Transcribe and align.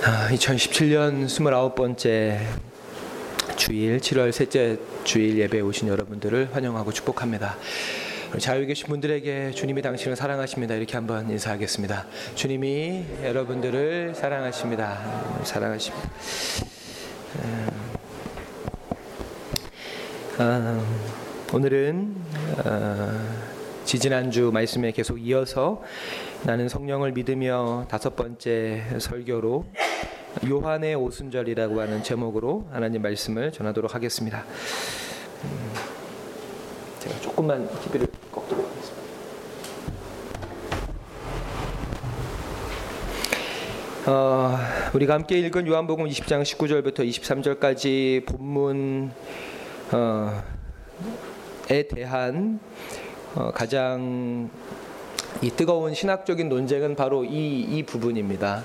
2017년 0.00 1.26
29번째 1.26 2.38
주일 3.56 3.98
7월 3.98 4.32
셋째 4.32 4.78
주일 5.04 5.38
예배에 5.38 5.60
오신 5.60 5.88
여러분들을 5.88 6.54
환영하고 6.54 6.90
축복합니다. 6.90 7.58
자유 8.38 8.66
계신 8.66 8.86
분들에게 8.86 9.50
주님이 9.50 9.82
당신을 9.82 10.16
사랑하십니다. 10.16 10.74
이렇게 10.74 10.94
한번 10.96 11.28
인사하겠습니다. 11.28 12.06
주님이 12.34 13.04
여러분들을 13.24 14.14
사랑하십니다. 14.14 15.42
사랑하십니다. 15.44 16.10
아, 20.38 20.82
오늘은 21.52 22.16
아, 22.64 23.50
지지난주 23.84 24.50
말씀에 24.50 24.92
계속 24.92 25.18
이어서 25.18 25.82
나는 26.44 26.70
성령을 26.70 27.12
믿으며 27.12 27.86
다섯 27.90 28.16
번째 28.16 28.84
설교로 28.98 29.66
요한의 30.48 30.94
오순절이라고 30.94 31.80
하는 31.80 32.02
제목으로 32.02 32.66
하나님 32.70 33.02
말씀을 33.02 33.52
전하도록 33.52 33.94
하겠습니다. 33.94 34.44
음, 35.44 35.72
제가 37.00 37.20
조금만 37.20 37.68
TV를 37.80 38.06
꺾도록 38.30 38.66
하겠습니다. 38.66 39.00
어, 44.06 44.56
우리가 44.94 45.14
함께 45.14 45.38
읽은 45.40 45.66
요한복음 45.66 46.06
20장 46.06 46.42
19절부터 46.42 47.00
23절까지 47.00 48.24
본문에 48.26 49.10
어, 49.92 50.42
대한 51.66 52.60
어, 53.34 53.50
가장 53.52 54.48
이 55.42 55.50
뜨거운 55.50 55.94
신학적인 55.94 56.48
논쟁은 56.48 56.96
바로 56.96 57.24
이, 57.24 57.60
이 57.60 57.82
부분입니다. 57.82 58.64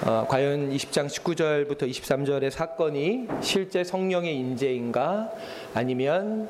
어, 0.00 0.24
과연 0.28 0.70
20장 0.70 1.08
19절부터 1.08 1.90
23절의 1.90 2.50
사건이 2.50 3.26
실제 3.40 3.82
성령의 3.82 4.36
인재인가? 4.36 5.32
아니면 5.74 6.48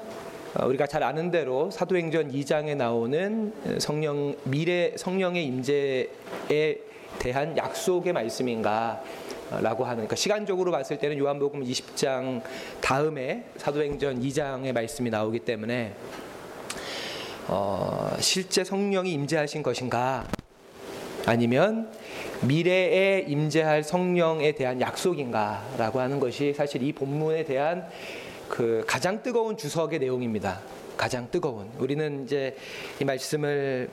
어, 0.55 0.67
우리가 0.67 0.87
잘 0.87 1.03
아는 1.03 1.31
대로 1.31 1.71
사도행전 1.71 2.31
2장에 2.31 2.77
나오는 2.77 3.55
성령 3.79 4.37
미래 4.45 4.93
성령의 4.99 5.47
임재에 5.47 6.09
대한 7.19 7.57
약속의 7.57 8.13
말씀인가? 8.13 9.03
라고 9.63 9.85
하는 9.85 9.97
그러니까 9.97 10.15
시간적으로 10.15 10.71
봤을 10.71 10.99
때는 10.99 11.17
요한복음 11.17 11.65
20장 11.65 12.43
다음에 12.83 13.47
사도행전 13.57 14.21
2장의 14.21 14.73
말씀이 14.73 15.09
나오기 15.09 15.39
때문에 15.39 15.95
어, 17.47 18.15
실제 18.21 18.63
성령이 18.63 19.11
임재하신 19.11 19.63
것인가 19.63 20.27
아니면 21.29 21.91
미래에 22.41 23.27
임재할 23.29 23.85
성령에 23.85 24.53
대한 24.53 24.81
약속인가라고 24.81 26.01
하는 26.01 26.21
것이 26.21 26.55
사실 26.55 26.83
이 26.83 26.93
본문에 26.93 27.45
대한 27.45 27.87
그 28.49 28.83
가장 28.87 29.23
뜨거운 29.23 29.59
주석의 29.59 29.99
내용입니다. 29.99 30.61
가장 30.97 31.29
뜨거운. 31.31 31.69
우리는 31.79 32.25
이제 32.25 32.57
이 32.99 33.05
말씀을 33.05 33.91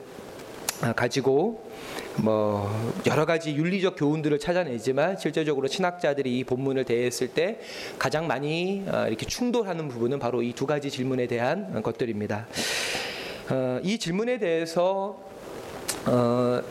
가지고 0.96 1.70
뭐 2.16 2.70
여러 3.06 3.26
가지 3.26 3.54
윤리적 3.54 3.96
교훈들을 3.98 4.38
찾아내지만 4.38 5.18
실제적으로 5.18 5.68
신학자들이 5.68 6.38
이 6.38 6.44
본문을 6.44 6.84
대했을 6.84 7.28
때 7.28 7.60
가장 7.98 8.26
많이 8.26 8.82
어, 8.88 9.04
이렇게 9.08 9.26
충돌하는 9.26 9.88
부분은 9.88 10.18
바로 10.18 10.42
이 10.42 10.54
두 10.54 10.64
가지 10.66 10.90
질문에 10.90 11.26
대한 11.26 11.82
것들입니다. 11.82 12.46
어, 13.50 13.78
이 13.82 13.98
질문에 13.98 14.38
대해서 14.38 15.18
어, 16.06 16.62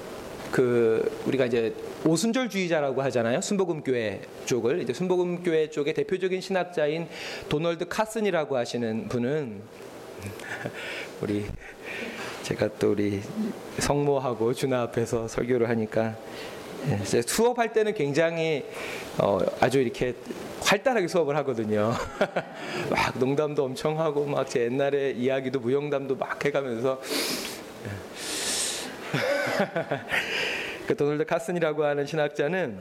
그 0.56 1.20
우리가 1.26 1.48
이제 1.48 1.76
오순절주의자라고 2.06 3.02
하잖아요. 3.02 3.42
순복음교회 3.42 4.22
쪽을 4.46 4.82
이제 4.82 4.94
순복음교회 4.94 5.70
쪽의 5.70 5.94
대표적인 5.94 6.40
신학자인 6.40 7.10
도널드 7.50 7.90
카슨이라고 7.90 8.56
하시는 8.56 9.10
분은 9.10 9.62
우리 11.22 11.46
제가 12.44 12.70
또 12.80 12.92
우리 12.92 13.20
성모하고 13.80 14.54
준하 14.54 14.84
앞에서 14.84 15.28
설교를 15.28 15.68
하니까 15.68 16.16
예, 16.88 17.00
수업할 17.04 17.74
때는 17.74 17.94
굉장히 17.94 18.64
어, 19.18 19.40
아주 19.60 19.82
이렇게 19.82 20.16
활달하게 20.62 21.10
수업을 21.10 21.36
하거든요. 21.36 21.92
막 22.90 23.20
농담도 23.20 23.66
엄청 23.66 24.00
하고 24.00 24.26
막 24.26 24.48
제 24.48 24.62
옛날에 24.62 25.12
이야기도 25.12 25.60
무용담도 25.60 26.16
막 26.16 26.46
해가면서 26.46 27.02
그 30.88 30.96
도널드 30.96 31.26
카슨이라고 31.26 31.84
하는 31.84 32.06
신학자는 32.06 32.78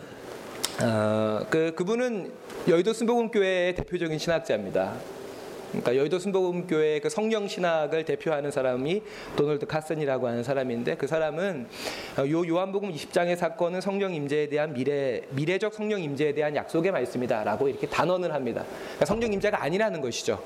어, 0.83 1.47
그 1.49 1.73
그분은 1.75 2.33
여의도 2.69 2.93
순복음교회의 2.93 3.75
대표적인 3.75 4.19
신학자입니다. 4.19 4.95
그러니까 5.71 5.97
여의도 5.97 6.19
순복음교회 6.19 7.01
그 7.01 7.09
성령 7.09 7.49
신학을 7.49 8.05
대표하는 8.05 8.51
사람이 8.51 9.03
도널드 9.37 9.67
카슨이라고 9.67 10.29
하는 10.29 10.45
사람인데 10.45 10.97
그 10.97 11.07
사람은 11.07 11.67
어, 12.19 12.29
요 12.29 12.47
요한복음 12.47 12.93
20장의 12.93 13.37
사건은 13.37 13.81
성령 13.81 14.15
임재에 14.15 14.49
대한 14.49 14.73
미래 14.75 15.23
미래적 15.31 15.75
성령 15.75 16.01
임재에 16.01 16.35
대한 16.35 16.55
약속의 16.55 16.93
말씀이다라고 16.93 17.69
이렇게 17.69 17.89
단언을 17.89 18.33
합니다. 18.35 18.65
그러니까 18.83 19.07
성령 19.07 19.33
임재가 19.33 19.63
아니라는 19.63 20.01
것이죠. 20.01 20.43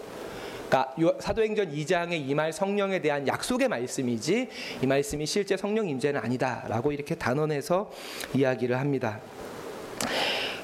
그러니까 0.68 0.94
사도행전 1.18 1.72
2장의 1.72 2.28
이말 2.28 2.52
성령에 2.52 3.00
대한 3.00 3.26
약속의 3.26 3.68
말씀이지 3.68 4.48
이 4.82 4.86
말씀이 4.86 5.24
실제 5.26 5.56
성령 5.56 5.88
임재는 5.88 6.20
아니다라고 6.20 6.92
이렇게 6.92 7.14
단언해서 7.14 7.90
이야기를 8.34 8.78
합니다. 8.78 9.20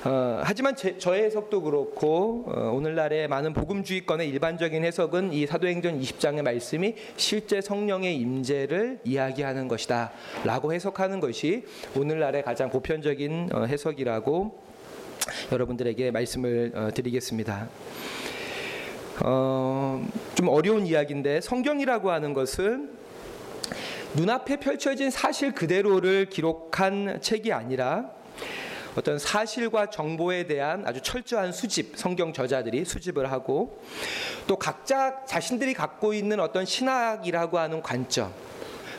어, 0.05 0.43
하지만 0.45 0.77
제, 0.77 0.99
저의 0.99 1.23
해석도 1.25 1.63
그렇고 1.63 2.45
어, 2.49 2.73
오늘날의 2.75 3.27
많은 3.27 3.55
복음주의권의 3.55 4.29
일반적인 4.29 4.85
해석은 4.85 5.33
이 5.33 5.47
사도행전 5.47 5.99
20장의 5.99 6.43
말씀이 6.43 6.95
실제 7.17 7.63
성령의 7.63 8.15
임재를 8.17 9.01
이야기하는 9.05 9.67
것이다라고 9.67 10.75
해석하는 10.75 11.21
것이 11.21 11.65
오늘날의 11.97 12.43
가장 12.43 12.69
보편적인 12.69 13.49
어, 13.55 13.65
해석이라고 13.65 14.63
여러분들에게 15.51 16.11
말씀을 16.11 16.73
어, 16.75 16.91
드리겠습니다. 16.93 17.71
어, 19.27 20.07
좀 20.35 20.49
어려운 20.49 20.87
이야기인데 20.87 21.41
성경이라고 21.41 22.11
하는 22.11 22.35
것은 22.35 22.91
눈앞에 24.15 24.59
펼쳐진 24.59 25.11
사실 25.11 25.53
그대로를 25.53 26.27
기록한 26.27 27.21
책이 27.23 27.51
아니라 27.51 28.11
어떤 28.97 29.19
사실과 29.19 29.89
정보에 29.89 30.47
대한 30.47 30.87
아주 30.87 31.01
철저한 31.01 31.53
수집, 31.53 31.97
성경 31.97 32.35
저자들이 32.35 32.85
수집을 32.85 33.33
하고 33.33 33.83
또 34.47 34.57
각자 34.57 35.25
자신들이 35.25 35.73
갖고 35.73 36.13
있는 36.13 36.39
어떤 36.39 36.67
신학이라고 36.67 37.59
하는 37.59 37.83
관점, 37.83 38.31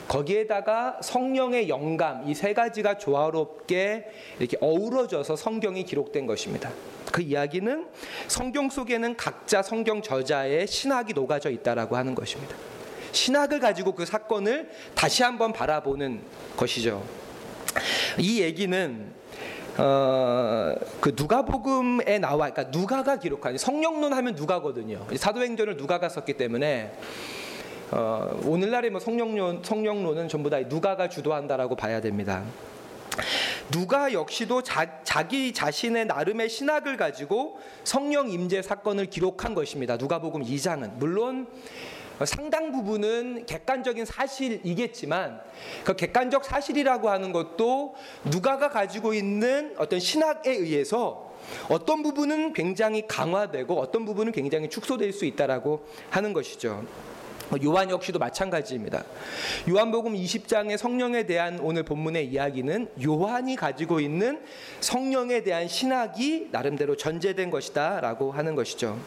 거기에다가 0.08 1.00
성령의 1.02 1.69
영감 1.69 2.28
이 2.28 2.34
세 2.34 2.53
가지가 2.53 2.97
조화롭게 2.97 4.08
이렇게 4.40 4.58
어우러져서 4.59 5.35
성경이 5.35 5.85
기록된 5.85 6.25
것입니다. 6.25 6.72
그 7.16 7.22
이야기는 7.22 7.88
성경 8.28 8.70
속에는 8.70 9.16
각자 9.16 9.62
성경 9.62 10.02
저자의 10.02 10.68
신학이 10.68 11.14
녹아져 11.14 11.50
있다라고 11.50 11.96
하는 11.96 12.14
것입니다. 12.14 12.53
신학을 13.14 13.62
가지고 13.62 13.94
그 13.94 14.06
사건을 14.06 14.70
다시 14.96 15.24
한번 15.24 15.53
바라보는 15.53 16.20
것이죠. 16.58 17.02
이 18.20 18.42
얘기는 18.42 19.14
어, 19.78 20.76
그 21.00 21.14
누가복음에 21.16 22.20
나와, 22.20 22.50
그러니까 22.50 22.78
누가가 22.78 23.18
기록한 23.18 23.58
성령론 23.58 24.12
하면 24.12 24.36
누가거든요. 24.36 25.08
사도행전을 25.16 25.78
누가가 25.78 26.09
썼기 26.09 26.34
때문에 26.34 26.97
어, 27.92 28.42
오늘날의 28.44 28.90
뭐 28.90 29.00
성령론 29.00 29.64
성령론은 29.64 30.28
전부 30.28 30.50
다 30.50 30.59
누가가 30.59 31.08
주도한다라고 31.08 31.78
봐야 31.78 32.02
됩니다. 32.02 32.44
누가 33.72 34.14
역시도 34.14 34.64
자, 34.64 35.00
자기 35.03 35.53
자신의 35.53 36.06
나름의 36.06 36.50
신학을 36.50 36.97
가지고 36.97 37.59
성령 37.84 38.29
임재 38.29 38.62
사건을 38.62 39.08
기록한 39.08 39.53
것입니다. 39.53 39.97
누가복음 39.97 40.44
2장은 40.44 40.94
물론 40.96 41.47
상당 42.23 42.72
부분은 42.72 43.46
객관적인 43.46 44.06
사실이겠지만 44.06 45.41
그 45.84 45.96
객관적 45.96 46.46
사실이라고 46.46 47.09
하는 47.09 47.34
것도 47.34 47.96
누가가 48.23 48.70
가지고 48.70 49.14
있는 49.14 49.76
어떤 49.78 50.00
신학에 50.00 50.52
의해서 50.52 51.34
어떤 51.67 52.03
부분은 52.03 52.53
굉장히 52.53 53.06
강화되고 53.06 53.78
어떤 53.78 54.06
부분은 54.06 54.32
굉장히 54.32 54.70
축소될 54.70 55.12
수 55.12 55.26
있다라고 55.26 55.85
하는 56.09 56.32
것이죠. 56.32 56.85
요한 57.64 57.90
역시도 57.90 58.20
마찬가지입니다. 58.20 59.03
요한복음 59.70 60.14
20장의 60.14 60.78
성령에 60.78 61.24
대한 61.24 61.59
오늘 61.59 61.84
본문의 61.84 62.28
이야기는 62.28 62.90
요한이 63.03 63.56
가지고 63.56 64.00
있는 64.00 64.42
성령에 64.80 65.44
대한 65.44 65.68
신학이 65.68 66.50
나름대로 66.52 66.96
전제된 66.97 67.52
것이다라고 67.52 68.32
하는 68.32 68.56
것이죠. 68.56 68.97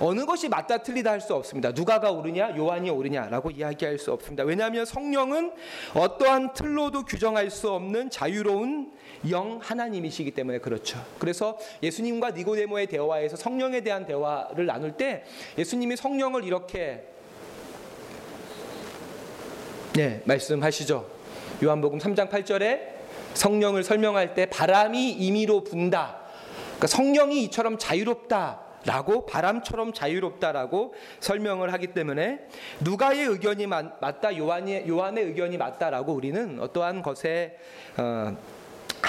어느 0.00 0.26
것이 0.26 0.48
맞다 0.48 0.78
틀리다 0.78 1.10
할 1.12 1.20
수 1.20 1.34
없습니다. 1.34 1.70
누가가 1.70 2.10
옳으냐 2.10 2.56
요한이 2.56 2.90
옳으냐라고 2.90 3.50
이야기할 3.50 3.98
수 3.98 4.12
없습니다. 4.12 4.42
왜냐하면 4.44 4.84
성령은 4.84 5.52
어떠한 5.94 6.52
틀로도 6.52 7.04
규정할 7.04 7.48
수 7.48 7.70
없는 7.70 8.10
자유로운 8.10 8.92
영 9.30 9.58
하나님이시기 9.62 10.32
때문에 10.32 10.58
그렇죠. 10.58 11.02
그래서 11.18 11.56
예수님과 11.82 12.32
니고데모의 12.32 12.88
대화에서 12.88 13.36
성령에 13.36 13.80
대한 13.80 14.04
대화를 14.04 14.66
나눌 14.66 14.92
때 14.92 15.24
예수님이 15.56 15.96
성령을 15.96 16.44
이렇게 16.44 17.13
네, 19.96 20.20
말씀하시죠. 20.24 21.08
요한복음 21.62 22.00
3장 22.00 22.28
8절에 22.28 22.80
성령을 23.34 23.84
설명할 23.84 24.34
때 24.34 24.46
바람이 24.46 25.12
임의로 25.12 25.62
분다. 25.62 26.18
그러니까 26.64 26.88
성령이 26.88 27.44
이처럼 27.44 27.78
자유롭다. 27.78 28.62
라고 28.86 29.24
바람처럼 29.24 29.94
자유롭다라고 29.94 30.94
설명을 31.20 31.72
하기 31.72 31.94
때문에 31.94 32.40
누가의 32.80 33.24
의견이 33.24 33.66
맞다 33.66 34.36
요한의 34.36 34.86
요한의 34.86 35.24
의견이 35.24 35.56
맞다라고 35.56 36.12
우리는 36.12 36.60
어떠한 36.60 37.00
것에 37.00 37.56
어, 37.96 38.36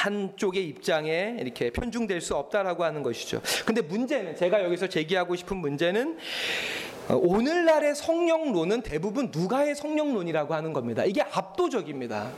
한쪽의 0.05 0.65
입장에 0.67 1.37
이렇게 1.39 1.71
편중될 1.71 2.21
수 2.21 2.35
없다라고 2.35 2.83
하는 2.83 3.01
것이죠. 3.01 3.41
근데 3.65 3.81
문제는 3.81 4.35
제가 4.35 4.63
여기서 4.63 4.87
제기하고 4.87 5.35
싶은 5.35 5.57
문제는 5.57 6.17
어, 6.17 6.94
오늘날의 7.09 7.95
성령론은 7.95 8.81
대부분 8.81 9.29
누가의 9.31 9.75
성령론이라고 9.75 10.53
하는 10.53 10.73
겁니다. 10.73 11.03
이게 11.05 11.21
압도적입니다. 11.21 12.31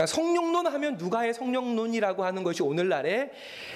그러니까 0.00 0.06
성령론 0.06 0.66
하면 0.66 0.96
누가의 0.96 1.34
성령론이라고 1.34 2.24
하는 2.24 2.42
것이 2.42 2.62
오늘날에 2.62 3.30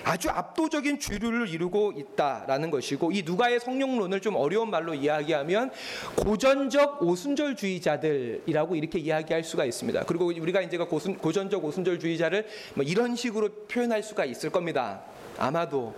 아주 0.05 0.31
압도적인 0.31 0.99
주류를 0.99 1.49
이루고 1.49 1.93
있다라는 1.97 2.71
것이고 2.71 3.12
이 3.12 3.23
누가의 3.23 3.61
성령론을 3.61 4.21
좀 4.21 4.37
어려운 4.37 4.71
말로 4.71 4.95
이야기하면 4.95 5.71
고전적 6.17 7.03
오순절주의자들이라고 7.03 8.77
이렇게 8.77 8.99
이야기할 8.99 9.43
수가 9.43 9.65
있습니다. 9.65 10.05
그리고 10.05 10.27
우리가 10.27 10.62
이제 10.62 10.79
고순, 10.79 11.19
고전적 11.19 11.65
오순절주의자를 11.65 12.47
뭐 12.75 12.85
이런 12.85 13.17
식으로 13.17 13.50
표현할 13.69 14.03
수가 14.03 14.25
있을 14.25 14.50
겁니다. 14.50 15.03
아마도 15.37 15.95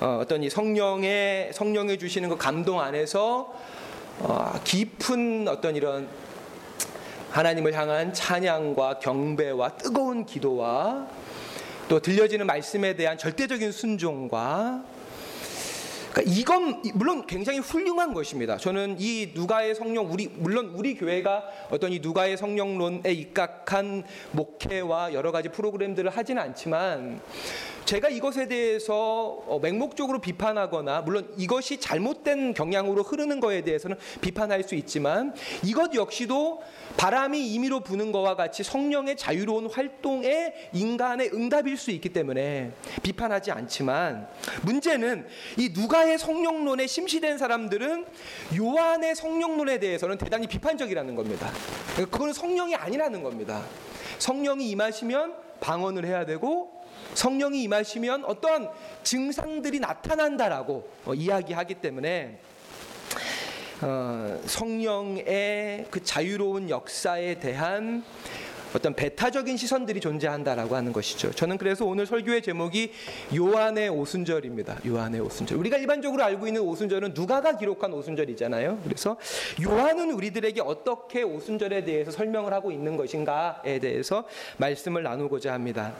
어, 0.00 0.18
어떤 0.20 0.42
이 0.42 0.50
성령의 0.50 1.52
성령이 1.52 1.98
주시는 1.98 2.28
그 2.28 2.36
감동 2.36 2.80
안에서 2.80 3.54
어, 4.20 4.52
깊은 4.64 5.46
어떤 5.48 5.76
이런 5.76 6.08
하나님을 7.30 7.74
향한 7.74 8.12
찬양과 8.12 8.98
경배와 9.00 9.76
뜨거운 9.76 10.24
기도와 10.24 11.06
또 11.88 12.00
들려지는 12.00 12.46
말씀에 12.46 12.94
대한 12.96 13.18
절대적인 13.18 13.72
순종과 13.72 14.84
그러니까 16.12 16.32
이건 16.32 16.80
물론 16.94 17.26
굉장히 17.26 17.58
훌륭한 17.58 18.14
것입니다. 18.14 18.56
저는 18.56 18.96
이 19.00 19.32
누가의 19.34 19.74
성령 19.74 20.12
우리 20.12 20.28
물론 20.28 20.66
우리 20.76 20.94
교회가 20.94 21.44
어떤 21.70 21.92
이 21.92 21.98
누가의 21.98 22.36
성령론에 22.36 23.12
입각한 23.12 24.04
목회와 24.30 25.12
여러 25.12 25.32
가지 25.32 25.48
프로그램들을 25.48 26.08
하지는 26.10 26.40
않지만 26.40 27.20
제가 27.84 28.08
이것에 28.08 28.48
대해서 28.48 29.42
어, 29.46 29.58
맹목적으로 29.60 30.20
비판하거나 30.20 31.02
물론 31.02 31.32
이것이 31.36 31.78
잘못된 31.78 32.54
경향으로 32.54 33.02
흐르는 33.02 33.40
거에 33.40 33.60
대해서는 33.62 33.96
비판할 34.20 34.62
수 34.62 34.74
있지만 34.74 35.34
이것 35.62 35.94
역시도 35.94 36.62
바람이 36.96 37.52
임의로 37.52 37.80
부는 37.80 38.12
것과 38.12 38.36
같이 38.36 38.62
성령의 38.62 39.16
자유로운 39.16 39.68
활동에 39.70 40.54
인간의 40.72 41.30
응답일 41.34 41.76
수 41.76 41.90
있기 41.90 42.08
때문에 42.08 42.72
비판하지 43.02 43.50
않지만 43.50 44.28
문제는 44.62 45.26
이 45.58 45.70
누가의 45.74 46.18
성령론에 46.18 46.86
심시된 46.86 47.36
사람들은 47.36 48.06
요한의 48.56 49.14
성령론에 49.14 49.78
대해서는 49.78 50.16
대단히 50.16 50.46
비판적이라는 50.46 51.14
겁니다. 51.14 51.50
그거는 51.96 52.32
성령이 52.32 52.74
아니라는 52.74 53.22
겁니다. 53.22 53.62
성령이 54.18 54.70
임하시면 54.70 55.34
방언을 55.60 56.04
해야 56.06 56.24
되고 56.24 56.83
성령이 57.14 57.62
임하시면 57.62 58.24
어떠한 58.24 58.68
증상들이 59.02 59.80
나타난다라고 59.80 60.88
어, 61.06 61.14
이야기하기 61.14 61.74
때문에 61.76 62.38
어, 63.82 64.40
성령의 64.46 65.86
그 65.90 66.02
자유로운 66.02 66.70
역사에 66.70 67.38
대한 67.40 68.04
어떤 68.74 68.92
배타적인 68.92 69.56
시선들이 69.56 70.00
존재한다라고 70.00 70.74
하는 70.74 70.92
것이죠. 70.92 71.30
저는 71.30 71.58
그래서 71.58 71.84
오늘 71.84 72.06
설교의 72.06 72.42
제목이 72.42 72.90
요한의 73.34 73.88
오순절입니다. 73.88 74.80
요한의 74.84 75.20
오순절. 75.20 75.56
우리가 75.58 75.76
일반적으로 75.76 76.24
알고 76.24 76.48
있는 76.48 76.62
오순절은 76.62 77.14
누가가 77.14 77.56
기록한 77.56 77.92
오순절이잖아요. 77.92 78.80
그래서 78.82 79.16
요한은 79.64 80.10
우리들에게 80.10 80.60
어떻게 80.60 81.22
오순절에 81.22 81.84
대해서 81.84 82.10
설명을 82.10 82.52
하고 82.52 82.72
있는 82.72 82.96
것인가에 82.96 83.78
대해서 83.78 84.24
말씀을 84.56 85.04
나누고자 85.04 85.52
합니다. 85.52 85.92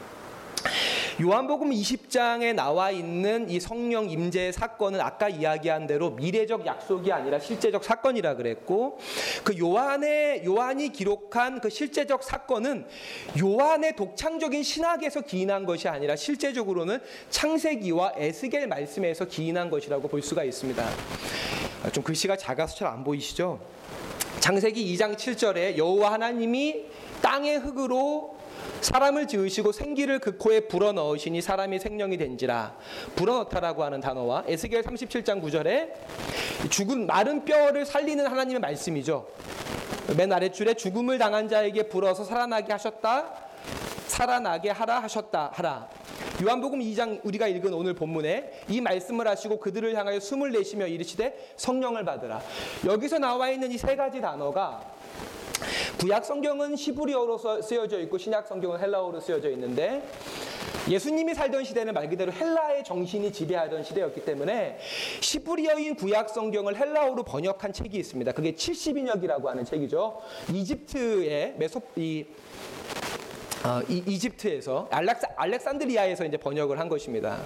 요한복음 1.22 1.70
20장에 1.70 2.54
나와 2.54 2.90
있는 2.90 3.48
이 3.48 3.60
성령 3.60 4.10
임재 4.10 4.50
사건은 4.50 5.00
아까 5.00 5.28
이야기한 5.28 5.86
대로 5.86 6.10
미래적 6.10 6.66
약속이 6.66 7.12
아니라 7.12 7.38
실제적 7.38 7.84
사건이라 7.84 8.34
그랬고 8.34 8.98
그 9.44 9.56
요한의 9.56 10.44
요한이 10.44 10.90
기록한 10.90 11.60
그 11.60 11.70
실제적 11.70 12.24
사건은 12.24 12.86
요한의 13.40 13.94
독창적인 13.94 14.64
신학에서 14.64 15.20
기인한 15.20 15.66
것이 15.66 15.86
아니라 15.88 16.16
실제적으로는 16.16 16.98
창세기와 17.30 18.14
에스겔 18.16 18.66
말씀에서 18.66 19.24
기인한 19.26 19.70
것이라고 19.70 20.08
볼 20.08 20.20
수가 20.20 20.42
있습니다. 20.42 20.84
좀 21.92 22.02
글씨가 22.02 22.36
작아서 22.36 22.74
잘 22.74 22.88
안 22.88 23.04
보이시죠? 23.04 23.60
창세기 24.40 24.94
2장 24.94 25.16
7절에 25.16 25.76
여호와 25.78 26.12
하나님이 26.12 26.86
땅의 27.22 27.58
흙으로 27.58 28.36
사람을 28.80 29.26
지으시고 29.26 29.72
생기를 29.72 30.18
그 30.18 30.36
코에 30.36 30.60
불어넣으시니 30.68 31.40
사람이 31.40 31.78
생명이 31.78 32.16
된지라 32.18 32.76
불어넣다라고 33.16 33.82
하는 33.82 34.00
단어와 34.00 34.44
에스겔 34.46 34.82
37장 34.82 35.42
9절에 35.42 36.70
죽은 36.70 37.06
마른 37.06 37.44
뼈를 37.44 37.86
살리는 37.86 38.26
하나님의 38.26 38.60
말씀이죠. 38.60 39.26
맨 40.16 40.30
아래줄에 40.32 40.74
죽음을 40.74 41.16
당한 41.18 41.48
자에게 41.48 41.84
불어서 41.88 42.24
살아나게 42.24 42.72
하셨다. 42.72 43.32
살아나게 44.06 44.70
하라 44.70 45.00
하셨다 45.00 45.50
하라. 45.54 45.88
요한복음 46.42 46.80
2장 46.80 47.20
우리가 47.24 47.46
읽은 47.46 47.72
오늘 47.72 47.94
본문에 47.94 48.64
이 48.68 48.80
말씀을 48.80 49.26
하시고 49.26 49.60
그들을 49.60 49.94
향하여 49.96 50.20
숨을 50.20 50.52
내쉬며 50.52 50.86
이르시되 50.88 51.52
성령을 51.56 52.04
받으라. 52.04 52.42
여기서 52.84 53.18
나와 53.18 53.50
있는 53.50 53.72
이 53.72 53.78
세 53.78 53.96
가지 53.96 54.20
단어가 54.20 54.82
구약 55.98 56.24
성경은 56.24 56.76
히브리어로 56.76 57.62
쓰여져 57.62 58.00
있고 58.00 58.18
신약 58.18 58.48
성경은 58.48 58.80
헬라어로 58.80 59.20
쓰여져 59.20 59.50
있는데 59.50 60.02
예수님이 60.88 61.34
살던 61.34 61.64
시대는 61.64 61.94
말 61.94 62.10
그대로 62.10 62.30
헬라의 62.30 62.84
정신이 62.84 63.32
지배하던 63.32 63.84
시대였기 63.84 64.24
때문에 64.24 64.78
시브리어인 65.20 65.96
구약 65.96 66.28
성경을 66.28 66.76
헬라어로 66.76 67.22
번역한 67.22 67.72
책이 67.72 67.96
있습니다. 67.96 68.32
그게 68.32 68.52
70인역이라고 68.52 69.46
하는 69.46 69.64
책이죠. 69.64 70.20
이집트의 70.52 71.54
메소 71.56 71.80
이 71.96 72.26
어, 73.64 73.80
이, 73.88 74.18
집트에서 74.18 74.88
알렉사, 74.90 75.26
알렉산드리아에서 75.36 76.26
이제 76.26 76.36
번역을 76.36 76.78
한 76.78 76.90
것입니다. 76.90 77.40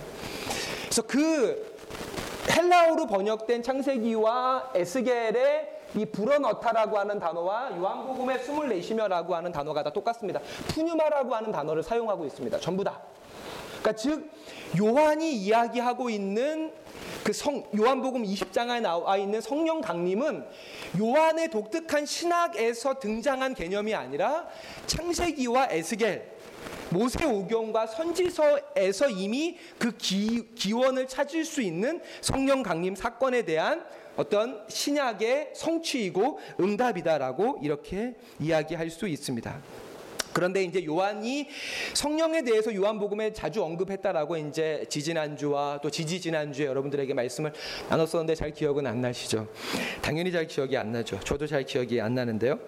그래서 0.83 1.03
그 1.03 1.77
헬라어로 2.50 3.07
번역된 3.07 3.62
창세기와 3.62 4.73
에스겔의 4.75 5.78
이 5.95 6.04
불어넣다라고 6.04 6.99
하는 6.99 7.18
단어와 7.18 7.76
요한복음의 7.76 8.45
숨을 8.45 8.68
내쉬며라고 8.68 9.35
하는 9.35 9.52
단어가 9.52 9.83
다 9.83 9.90
똑같습니다. 9.90 10.40
푸뉴마라고 10.68 11.35
하는 11.35 11.50
단어를 11.50 11.83
사용하고 11.83 12.26
있습니다. 12.26 12.59
전부 12.61 12.85
다. 12.85 13.00
그러니까 13.78 13.92
즉 13.92 14.30
요한이 14.78 15.33
이야기하고 15.33 16.11
있는 16.11 16.73
그 17.25 17.33
성, 17.33 17.64
요한복음 17.76 18.23
20장에 18.25 18.80
나와 18.80 19.16
있는 19.16 19.40
성령 19.40 19.80
강림은 19.80 20.47
요한의 20.99 21.50
독특한 21.50 22.07
신학에서 22.07 22.99
등장한 22.99 23.54
개념이 23.54 23.95
아니라 23.95 24.47
창세기와 24.87 25.68
에스겔 25.71 26.38
모세 26.90 27.26
오경과 27.26 27.87
선지서에서 27.87 29.11
이미 29.11 29.59
그 29.78 29.95
기, 29.97 30.49
기원을 30.54 31.07
찾을 31.07 31.45
수 31.45 31.61
있는 31.61 32.00
성령 32.23 32.62
강림 32.62 32.95
사건에 32.95 33.42
대한 33.42 33.85
어떤 34.19 34.65
신약의 34.69 35.51
성취이고 35.55 36.41
응답이다라고 36.59 37.61
이렇게 37.63 38.17
이야기할 38.41 38.91
수 38.91 39.07
있습니다. 39.07 39.63
그런데 40.33 40.65
이제 40.65 40.85
요한이 40.85 41.47
성령에 41.95 42.43
대해서 42.43 42.75
요한복음에 42.75 43.33
자주 43.33 43.63
언급했다라고 43.63 44.37
이제 44.37 44.85
지지난주와 44.89 45.79
또 45.83 45.91
지지지난주에 45.91 46.67
여러분들에게 46.67 47.15
말씀을 47.15 47.53
나눴었는데 47.89 48.35
잘 48.35 48.51
기억은 48.51 48.89
안 48.89 49.01
나시죠? 49.01 49.47
당연히 50.03 50.33
잘 50.33 50.49
기억이 50.49 50.77
안 50.77 50.91
나죠. 50.91 51.21
저도 51.21 51.47
잘 51.47 51.63
기억이 51.63 52.01
안 52.01 52.15
나는데요. 52.15 52.59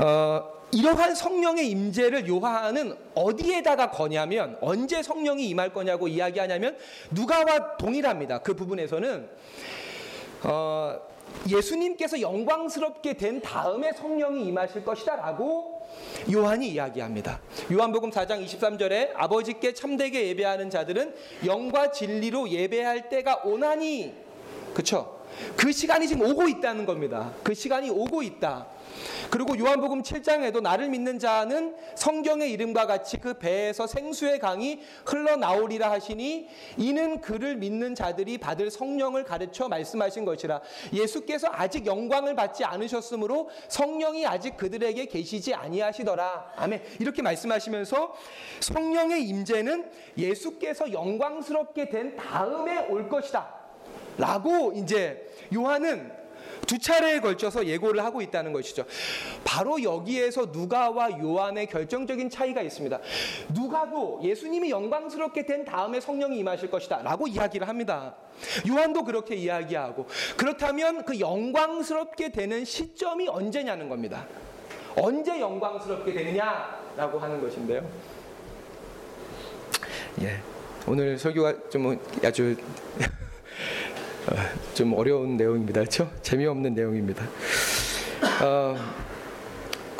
어, 0.00 0.54
이러한 0.72 1.14
성령의 1.14 1.68
임재를 1.68 2.26
요한은 2.26 2.96
어디에다가 3.14 3.90
거냐면 3.90 4.56
언제 4.62 5.02
성령이 5.02 5.48
임할 5.50 5.72
거냐고 5.72 6.08
이야기하냐면 6.08 6.76
누가와 7.10 7.76
동일합니다. 7.76 8.38
그 8.38 8.54
부분에서는 8.54 9.28
어, 10.44 11.00
예수님께서 11.48 12.20
영광스럽게 12.20 13.14
된 13.14 13.40
다음에 13.40 13.92
성령이 13.92 14.46
임하실 14.46 14.84
것이다라고 14.84 15.82
요한이 16.32 16.68
이야기합니다. 16.68 17.40
요한복음 17.72 18.10
4장 18.10 18.44
23절에 18.44 19.10
아버지께 19.14 19.74
참되게 19.74 20.28
예배하는 20.28 20.70
자들은 20.70 21.14
영과 21.44 21.90
진리로 21.90 22.48
예배할 22.48 23.08
때가 23.08 23.42
오나니 23.44 24.14
그쵸? 24.74 25.23
그 25.56 25.72
시간이 25.72 26.08
지금 26.08 26.30
오고 26.30 26.48
있다는 26.48 26.86
겁니다. 26.86 27.32
그 27.42 27.54
시간이 27.54 27.90
오고 27.90 28.22
있다. 28.22 28.66
그리고 29.30 29.58
요한복음 29.58 30.02
7장에도 30.02 30.60
나를 30.60 30.88
믿는 30.88 31.18
자는 31.18 31.74
성경의 31.96 32.52
이름과 32.52 32.86
같이 32.86 33.18
그 33.18 33.34
배에서 33.34 33.86
생수의 33.86 34.38
강이 34.38 34.80
흘러나오리라 35.06 35.90
하시니 35.90 36.48
이는 36.76 37.20
그를 37.20 37.56
믿는 37.56 37.94
자들이 37.94 38.38
받을 38.38 38.70
성령을 38.70 39.24
가르쳐 39.24 39.68
말씀하신 39.68 40.24
것이라 40.24 40.60
예수께서 40.92 41.48
아직 41.50 41.86
영광을 41.86 42.34
받지 42.34 42.64
않으셨으므로 42.64 43.50
성령이 43.68 44.26
아직 44.26 44.56
그들에게 44.56 45.06
계시지 45.06 45.54
아니하시더라 45.54 46.52
아멘 46.56 46.82
이렇게 47.00 47.22
말씀하시면서 47.22 48.14
성령의 48.60 49.24
임재는 49.24 49.90
예수께서 50.16 50.92
영광스럽게 50.92 51.88
된 51.88 52.16
다음에 52.16 52.86
올 52.88 53.08
것이다 53.08 53.63
라고 54.18 54.72
이제 54.74 55.28
요한은 55.54 56.24
두 56.66 56.78
차례에 56.78 57.20
걸쳐서 57.20 57.66
예고를 57.66 58.02
하고 58.02 58.22
있다는 58.22 58.52
것이죠. 58.52 58.84
바로 59.44 59.82
여기에서 59.82 60.46
누가와 60.46 61.18
요한의 61.20 61.66
결정적인 61.66 62.30
차이가 62.30 62.62
있습니다. 62.62 62.98
누가도 63.54 64.20
예수님이 64.22 64.70
영광스럽게 64.70 65.46
된 65.46 65.64
다음에 65.64 66.00
성령이 66.00 66.38
임하실 66.38 66.70
것이다 66.70 67.02
라고 67.02 67.26
이야기를 67.26 67.68
합니다. 67.68 68.14
요한도 68.68 69.04
그렇게 69.04 69.36
이야기하고 69.36 70.06
그렇다면 70.36 71.04
그 71.04 71.20
영광스럽게 71.20 72.30
되는 72.30 72.64
시점이 72.64 73.28
언제냐는 73.28 73.88
겁니다. 73.88 74.26
언제 74.96 75.40
영광스럽게 75.40 76.12
되느냐라고 76.12 77.18
하는 77.18 77.40
것인데요. 77.40 77.86
예. 80.20 80.40
오늘 80.86 81.18
설교가 81.18 81.70
좀 81.70 81.98
아주 82.22 82.54
어, 83.00 83.04
좀 84.74 84.92
어려운 84.94 85.36
내용입니다. 85.36 85.80
그렇죠? 85.80 86.10
재미없는 86.22 86.74
내용입니다. 86.74 87.24
어, 88.42 88.76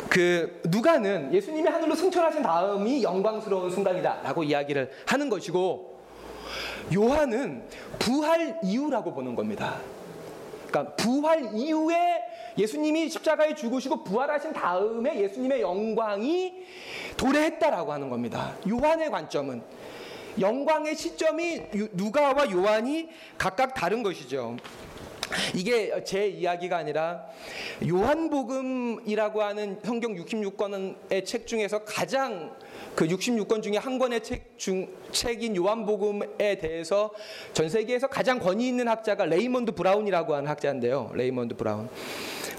그 0.09 0.61
누가는 0.65 1.33
예수님이 1.33 1.67
하늘로 1.69 1.95
승천하신 1.95 2.41
다음이 2.41 3.03
영광스러운 3.03 3.69
순간이다라고 3.69 4.43
이야기를 4.43 4.91
하는 5.05 5.29
것이고 5.29 5.99
요한은 6.93 7.63
부활 7.99 8.59
이후라고 8.63 9.13
보는 9.13 9.35
겁니다. 9.35 9.79
그러니까 10.67 10.95
부활 10.95 11.49
이후에 11.53 12.21
예수님이 12.57 13.09
십자가에 13.09 13.55
죽으시고 13.55 14.03
부활하신 14.03 14.53
다음에 14.53 15.19
예수님의 15.21 15.61
영광이 15.61 16.53
도래했다라고 17.17 17.91
하는 17.91 18.09
겁니다. 18.09 18.53
요한의 18.67 19.11
관점은 19.11 19.61
영광의 20.39 20.95
시점이 20.95 21.61
누가와 21.93 22.49
요한이 22.51 23.09
각각 23.37 23.73
다른 23.73 24.03
것이죠. 24.03 24.57
이게 25.55 26.03
제 26.03 26.27
이야기가 26.27 26.77
아니라 26.77 27.25
요한복음이라고 27.85 29.41
하는 29.41 29.79
성경 29.83 30.13
66권의 30.15 31.25
책 31.25 31.47
중에서 31.47 31.83
가장 31.83 32.55
그 32.95 33.07
66권 33.07 33.63
중에 33.63 33.77
한 33.77 33.97
권의 33.97 34.23
책 34.23 34.57
중, 34.57 34.87
책인 35.11 35.55
요한복음에 35.55 36.55
대해서 36.59 37.11
전 37.53 37.69
세계에서 37.69 38.07
가장 38.07 38.39
권위 38.39 38.67
있는 38.67 38.87
학자가 38.87 39.25
레이먼드 39.25 39.71
브라운이라고 39.71 40.35
하는 40.35 40.47
학자인데요. 40.47 41.11
레이먼드 41.13 41.55
브라운. 41.55 41.89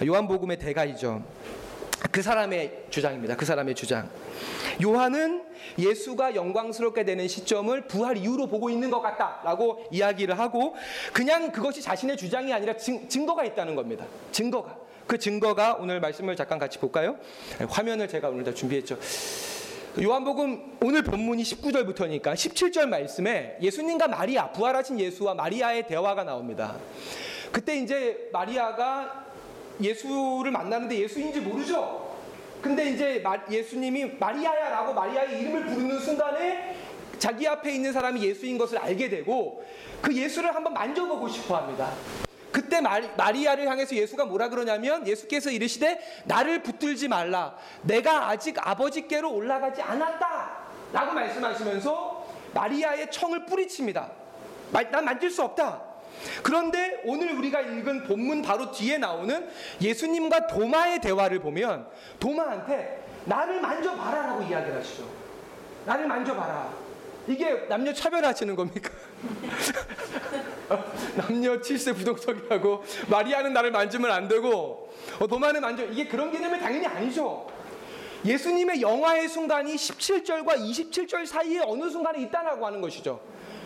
요한복음의 0.04 0.58
대가이죠. 0.58 1.22
그 2.10 2.22
사람의 2.22 2.86
주장입니다. 2.90 3.36
그 3.36 3.44
사람의 3.44 3.74
주장. 3.74 4.08
요한은 4.82 5.44
예수가 5.78 6.34
영광스럽게 6.34 7.04
되는 7.04 7.26
시점을 7.26 7.86
부활 7.86 8.16
이후로 8.16 8.46
보고 8.46 8.70
있는 8.70 8.90
것 8.90 9.00
같다라고 9.00 9.84
이야기를 9.90 10.38
하고 10.38 10.74
그냥 11.12 11.50
그것이 11.50 11.82
자신의 11.82 12.16
주장이 12.16 12.52
아니라 12.52 12.76
증, 12.76 13.08
증거가 13.08 13.44
있다는 13.44 13.74
겁니다. 13.74 14.06
증거가. 14.32 14.76
그 15.06 15.18
증거가 15.18 15.74
오늘 15.74 16.00
말씀을 16.00 16.36
잠깐 16.36 16.58
같이 16.58 16.78
볼까요? 16.78 17.16
화면을 17.68 18.08
제가 18.08 18.28
오늘 18.28 18.44
다 18.44 18.52
준비했죠. 18.52 18.98
요한복음 20.02 20.78
오늘 20.82 21.02
본문이 21.02 21.42
19절부터니까 21.42 22.34
17절 22.34 22.86
말씀에 22.86 23.56
예수님과 23.62 24.08
마리아, 24.08 24.52
부활하신 24.52 25.00
예수와 25.00 25.34
마리아의 25.34 25.86
대화가 25.86 26.24
나옵니다. 26.24 26.76
그때 27.50 27.78
이제 27.78 28.28
마리아가 28.32 29.25
예수를 29.80 30.50
만나는데 30.50 30.98
예수인지 30.98 31.40
모르죠? 31.40 32.16
근데 32.62 32.90
이제 32.90 33.22
예수님이 33.50 34.16
마리아야라고 34.18 34.94
마리아의 34.94 35.40
이름을 35.40 35.66
부르는 35.66 35.98
순간에 36.00 36.76
자기 37.18 37.46
앞에 37.46 37.72
있는 37.72 37.92
사람이 37.92 38.22
예수인 38.22 38.58
것을 38.58 38.78
알게 38.78 39.08
되고 39.08 39.64
그 40.02 40.14
예수를 40.14 40.54
한번 40.54 40.72
만져보고 40.72 41.28
싶어 41.28 41.56
합니다. 41.56 41.90
그때 42.50 42.80
마리, 42.80 43.46
아를 43.46 43.68
향해서 43.68 43.94
예수가 43.94 44.24
뭐라 44.24 44.48
그러냐면 44.48 45.06
예수께서 45.06 45.50
이르시되 45.50 46.00
나를 46.24 46.62
붙들지 46.62 47.06
말라. 47.06 47.54
내가 47.82 48.28
아직 48.28 48.56
아버지께로 48.58 49.32
올라가지 49.32 49.82
않았다. 49.82 50.66
라고 50.92 51.12
말씀하시면서 51.12 52.26
마리아의 52.54 53.10
청을 53.10 53.44
뿌리칩니다. 53.44 54.10
난 54.90 55.04
만질 55.04 55.30
수 55.30 55.42
없다. 55.42 55.85
그런데 56.42 57.00
오늘 57.04 57.32
우리가 57.36 57.60
읽은 57.60 58.04
본문 58.04 58.42
바로 58.42 58.70
뒤에 58.70 58.98
나오는 58.98 59.48
예수님과 59.80 60.46
도마의 60.48 61.00
대화를 61.00 61.40
보면 61.40 61.86
도마한테 62.18 63.04
나를 63.24 63.60
만져봐라 63.60 64.26
라고 64.26 64.42
이야기를 64.42 64.78
하시죠. 64.78 65.08
나를 65.84 66.06
만져봐라. 66.06 66.86
이게 67.28 67.66
남녀 67.68 67.92
차별하시는 67.92 68.54
겁니까? 68.54 68.90
남녀 71.16 71.60
칠세 71.60 71.92
부동석이라고 71.92 72.84
마리아는 73.08 73.52
나를 73.52 73.70
만지면 73.72 74.10
안 74.10 74.28
되고 74.28 74.92
어, 75.18 75.26
도마는 75.26 75.60
만져 75.60 75.84
이게 75.86 76.06
그런 76.06 76.30
개념이 76.30 76.58
당연히 76.60 76.86
아니죠. 76.86 77.48
예수님의 78.24 78.80
영화의 78.80 79.28
순간이 79.28 79.74
17절과 79.74 80.56
27절 80.56 81.26
사이에 81.26 81.60
어느 81.64 81.88
순간에 81.90 82.20
있다라고 82.22 82.66
하는 82.66 82.80
것이죠. 82.80 83.20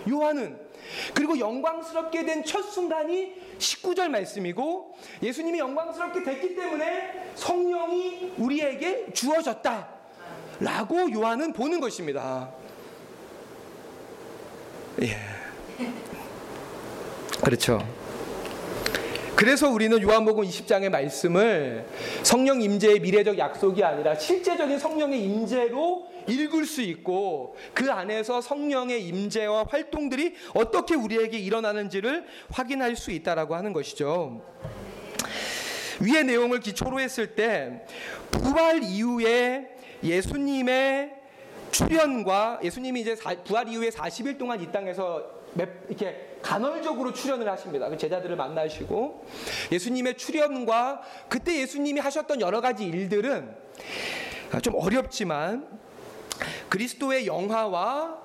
요한은 0.09 0.59
그리고 1.15 1.39
영광스럽게 1.39 2.25
된 2.25 2.43
첫 2.45 2.63
순간이 2.63 3.35
19절 3.59 4.09
말씀이고 4.09 4.97
예수님이 5.23 5.59
영광스럽게 5.59 6.23
됐기 6.23 6.55
때문에 6.57 7.33
성령이 7.35 8.33
우리에게 8.39 9.13
주어졌다. 9.13 9.89
라고 10.61 11.13
요한은 11.13 11.53
보는 11.53 11.81
것입니다. 11.81 12.51
예. 15.03 15.17
그렇죠. 17.43 17.79
그래서 19.41 19.71
우리는 19.71 20.03
요한복음 20.03 20.45
20장의 20.45 20.91
말씀을 20.91 21.87
성령 22.23 22.61
임재의 22.61 23.01
미래적 23.01 23.39
약속이 23.39 23.83
아니라 23.83 24.15
실제적인 24.15 24.79
성령의 24.79 25.25
임재로 25.25 26.07
읽을 26.29 26.67
수 26.67 26.83
있고 26.83 27.57
그 27.73 27.91
안에서 27.91 28.43
성령의 28.43 29.03
임재와 29.03 29.65
활동들이 29.71 30.35
어떻게 30.53 30.95
우리에게 30.95 31.39
일어나는지를 31.39 32.27
확인할 32.51 32.97
수 32.97 33.13
있다라고 33.13 33.55
하는 33.55 33.73
것이죠. 33.73 34.43
위의 36.03 36.25
내용을 36.25 36.61
기초로 36.61 37.01
했을 37.01 37.35
때 37.35 37.87
부활 38.31 38.83
이후에 38.83 39.71
예수님의 40.05 41.15
출현과 41.71 42.61
예수님이 42.63 43.01
이제 43.01 43.17
부활 43.47 43.69
이후에 43.71 43.89
40일 43.89 44.37
동안 44.37 44.61
이 44.61 44.71
땅에서 44.71 45.40
이렇게 45.57 46.37
간헐적으로 46.43 47.13
출현을 47.13 47.49
하십니다. 47.49 47.89
그 47.89 47.97
제자들을 47.97 48.37
만나시고 48.37 49.27
예수님의 49.73 50.17
출현과 50.17 51.03
그때 51.29 51.61
예수님이 51.61 52.01
하셨던 52.01 52.41
여러 52.41 52.61
가지 52.61 52.85
일들은 52.85 53.55
좀 54.63 54.75
어렵지만 54.77 55.67
그리스도의 56.69 57.27
영화와 57.27 58.19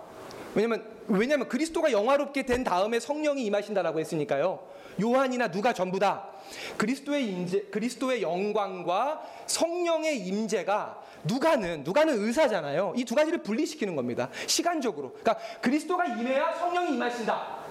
왜냐면 0.53 0.96
왜냐면 1.08 1.48
그리스도가 1.48 1.91
영화롭게 1.91 2.44
된 2.44 2.63
다음에 2.63 3.00
성령이 3.00 3.44
임하신다라고 3.46 4.00
했으니까요. 4.00 4.60
요한이나 5.01 5.51
누가 5.51 5.74
전부 5.74 6.00
다 6.00 6.29
그리스도의 6.77 7.27
임재, 7.29 7.61
그리스도의 7.71 8.21
영광과 8.21 9.21
성령의 9.47 10.19
임재가 10.19 11.01
누가는 11.23 11.83
누가는 11.83 12.13
의사잖아요. 12.21 12.93
이 12.97 13.03
두 13.05 13.15
가지를 13.15 13.41
분리시키는 13.41 13.95
겁니다. 13.95 14.29
시간적으로. 14.47 15.11
그러니까 15.11 15.37
그리스도가 15.61 16.05
임해야 16.05 16.53
성령이 16.53 16.93
임하신다. 16.95 17.65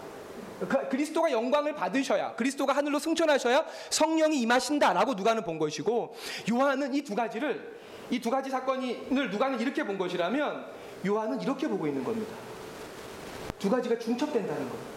그 0.60 0.88
그리스도가 0.88 1.30
영광을 1.32 1.74
받으셔야 1.74 2.34
그리스도가 2.36 2.72
하늘로 2.74 2.98
승천하셔야 3.00 3.66
성령이 3.90 4.40
임하신다라고 4.40 5.14
누가는 5.14 5.42
본 5.42 5.58
것이고 5.58 6.14
요한은 6.50 6.94
이 6.94 7.02
두 7.02 7.14
가지를 7.14 7.74
이 8.10 8.20
두 8.20 8.30
가지 8.30 8.50
사건을 8.50 9.30
누가는 9.30 9.58
이렇게 9.60 9.84
본 9.84 9.98
것이라면 9.98 10.66
요한은 11.06 11.40
이렇게 11.42 11.66
보고 11.68 11.86
있는 11.86 12.04
겁니다. 12.04 12.32
두 13.58 13.68
가지가 13.68 13.98
중첩된다는 13.98 14.68
거. 14.68 14.93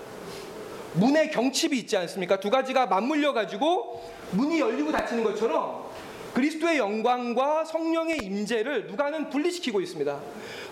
문에 0.94 1.30
경칩이 1.30 1.78
있지 1.80 1.98
않습니까? 1.98 2.40
두 2.40 2.50
가지가 2.50 2.88
맞물려 2.88 3.34
가지고 3.34 4.10
문이 4.32 4.60
열리고 4.60 4.92
닫히는 4.92 5.24
것처럼 5.24 5.88
그리스도의 6.34 6.78
영광과 6.78 7.66
성령의 7.66 8.18
임재를 8.18 8.88
누가는 8.88 9.30
분리시키고 9.30 9.82
있습니다. 9.82 10.20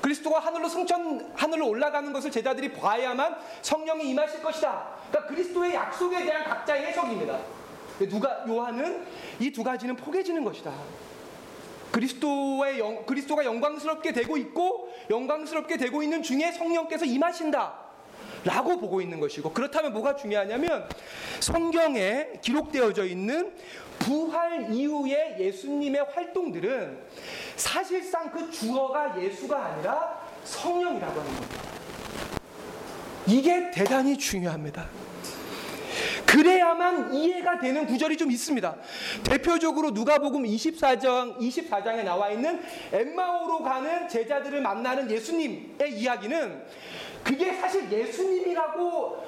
그리스도가 0.02 0.40
하늘로 0.40 0.70
승천 0.70 1.32
하늘로 1.36 1.70
올라가는 1.70 2.12
것을 2.14 2.30
제자들이 2.30 2.74
봐야만 2.74 3.36
성령이 3.64 4.10
임하실 4.10 4.44
것이다. 4.44 4.90
그러니까 5.10 5.34
그리스도의 5.34 5.74
약속에 5.74 6.24
대한 6.24 6.44
각자의 6.44 6.88
해석입니다. 6.88 7.40
누가 8.10 8.44
요한은 8.48 9.06
이 9.40 9.52
두 9.52 9.64
가지는 9.64 9.96
포개지는 9.96 10.44
것이다. 10.44 10.72
그리스도의 11.92 12.78
영, 12.80 13.06
그리스도가 13.06 13.46
영광스럽게 13.46 14.12
되고 14.12 14.38
있고 14.38 14.90
영광스럽게 15.10 15.78
되고 15.78 16.04
있는 16.04 16.22
중에 16.22 16.52
성령께서 16.52 17.06
임하신다. 17.06 17.85
라고 18.44 18.80
보고 18.80 19.02
있는 19.02 19.20
것이고 19.20 19.52
그렇다면 19.52 19.94
뭐가 19.94 20.16
중요하냐면 20.16 20.88
성경에 21.40 22.28
기록되어져 22.42 23.06
있는 23.06 23.54
부활 24.00 24.74
이후의 24.74 25.38
예수님의 25.40 26.06
활동들은 26.14 26.98
사실상 27.56 28.30
그 28.32 28.52
주어가 28.52 29.20
예수가 29.22 29.58
아니라 29.58 30.22
성령이라고 30.44 31.20
하는 31.20 31.36
겁니다. 31.36 31.76
이게 33.28 33.72
대단히 33.72 34.18
중요합니다. 34.18 34.88
그래야만 36.26 37.14
이해가 37.14 37.60
되는 37.60 37.86
구절이 37.86 38.18
좀 38.18 38.30
있습니다. 38.30 38.76
대표적으로 39.24 39.92
누가복음 39.92 40.44
24장 40.44 41.38
24장에 41.38 42.04
나와 42.04 42.30
있는 42.30 42.62
엠마오로 42.92 43.64
가는 43.64 44.10
제자들을 44.10 44.62
만나는 44.62 45.10
예수님의 45.10 45.94
이야기는 45.94 46.66
그게 47.26 47.54
사실 47.54 47.92
예수님이라고 47.92 49.26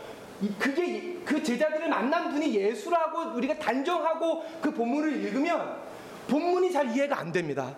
그게 0.60 1.18
그 1.26 1.42
제자들을 1.42 1.90
만난 1.90 2.32
분이 2.32 2.54
예수라고 2.54 3.36
우리가 3.36 3.58
단정하고 3.58 4.46
그 4.62 4.72
본문을 4.72 5.16
읽으면 5.24 5.88
본문이 6.28 6.72
잘 6.72 6.96
이해가 6.96 7.20
안 7.20 7.32
됩니다. 7.32 7.76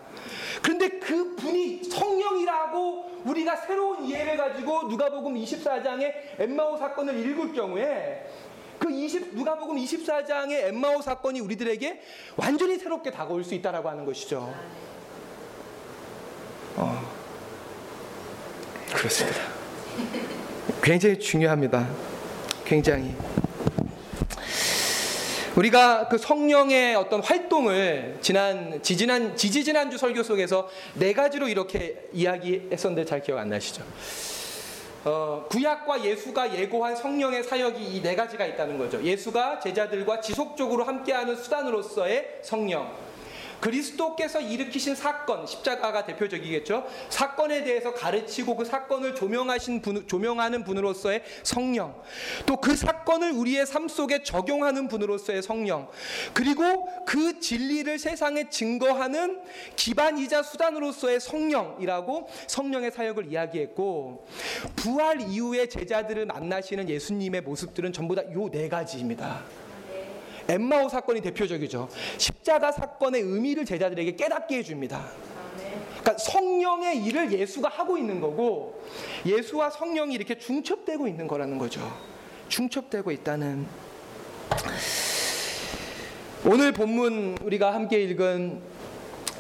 그런데 0.61 0.89
그 0.99 1.35
분이 1.35 1.85
성령이라고 1.85 3.21
우리가 3.23 3.55
새로운 3.55 4.03
이해를 4.03 4.35
가지고 4.35 4.83
누가복음 4.83 5.35
24장의 5.35 6.13
엠마오 6.39 6.77
사건을 6.77 7.17
읽을 7.17 7.53
경우에 7.53 8.27
그 8.77 8.91
20, 8.91 9.35
누가복음 9.35 9.77
24장의 9.77 10.67
엠마오 10.67 11.01
사건이 11.01 11.39
우리들에게 11.39 12.01
완전히 12.35 12.77
새롭게 12.77 13.11
다가올 13.11 13.43
수 13.45 13.53
있다라고 13.53 13.88
하는 13.88 14.03
것이죠. 14.03 14.53
어, 16.75 17.01
그렇습니다. 18.93 19.58
굉장히 20.89 21.19
중요합니다. 21.19 21.88
굉장히. 22.65 23.13
우리가 25.55 26.08
그 26.08 26.17
성령의 26.17 26.96
어떤 26.96 27.22
활동을 27.22 28.17
지난 28.22 28.81
지지난 28.81 29.38
지지 29.38 29.63
지난주 29.63 30.00
설교 30.00 30.24
속에서 30.24 30.67
네 30.96 31.13
가지로 31.13 31.48
이렇게 31.48 32.08
이야기했었는데 32.12 33.05
잘 33.05 33.22
기억 33.22 33.38
안 33.38 33.50
나시죠? 33.50 33.84
어, 35.05 35.46
구약과 35.51 36.03
예수가 36.03 36.58
예고한 36.58 36.96
성령의 36.96 37.43
사역이 37.43 37.84
이 37.84 38.01
네 38.01 38.15
가지가 38.15 38.48
있다는 38.48 38.79
거죠. 38.79 39.00
예수가 39.03 39.60
제자들과 39.60 40.22
지속적으로 40.22 40.86
함께하는 40.86 41.36
수단으로서의 41.36 42.39
성령. 42.41 43.08
그리스도께서 43.59 44.39
일으키신 44.39 44.95
사건, 44.95 45.45
십자가가 45.45 46.05
대표적이겠죠. 46.05 46.85
사건에 47.09 47.63
대해서 47.63 47.93
가르치고 47.93 48.55
그 48.55 48.65
사건을 48.65 49.15
조명하신 49.15 49.81
분, 49.81 50.07
조명하는 50.07 50.63
분으로서의 50.63 51.23
성령. 51.43 52.01
또 52.45 52.59
그 52.59 52.75
사건을 52.75 53.31
우리의 53.31 53.65
삶 53.65 53.87
속에 53.87 54.21
적용하는 54.23 54.87
분으로서의 54.87 55.41
성령. 55.41 55.87
그리고 56.33 56.87
그 57.05 57.39
진리를 57.39 57.97
세상에 57.97 58.49
증거하는 58.49 59.39
기반이자 59.75 60.43
수단으로서의 60.43 61.19
성령이라고 61.19 62.27
성령의 62.47 62.91
사역을 62.91 63.31
이야기했고, 63.31 64.25
부활 64.75 65.21
이후에 65.21 65.67
제자들을 65.67 66.25
만나시는 66.25 66.89
예수님의 66.89 67.41
모습들은 67.41 67.93
전부 67.93 68.15
다 68.15 68.21
요 68.34 68.49
네 68.49 68.67
가지입니다. 68.67 69.43
엠마오 70.49 70.89
사건이 70.89 71.21
대표적이죠. 71.21 71.89
십자가 72.17 72.71
사건의 72.71 73.21
의미를 73.21 73.65
제자들에게 73.65 74.15
깨닫게 74.15 74.57
해줍니다. 74.57 75.05
그러니까 75.99 76.17
성령의 76.17 77.03
일을 77.05 77.31
예수가 77.31 77.69
하고 77.69 77.97
있는 77.97 78.19
거고 78.19 78.83
예수와 79.25 79.69
성령이 79.69 80.15
이렇게 80.15 80.38
중첩되고 80.38 81.07
있는 81.07 81.27
거라는 81.27 81.57
거죠. 81.57 81.81
중첩되고 82.47 83.12
있다는 83.12 83.67
오늘 86.45 86.71
본문 86.71 87.38
우리가 87.43 87.73
함께 87.73 88.01
읽은 88.03 88.62
어, 88.62 88.78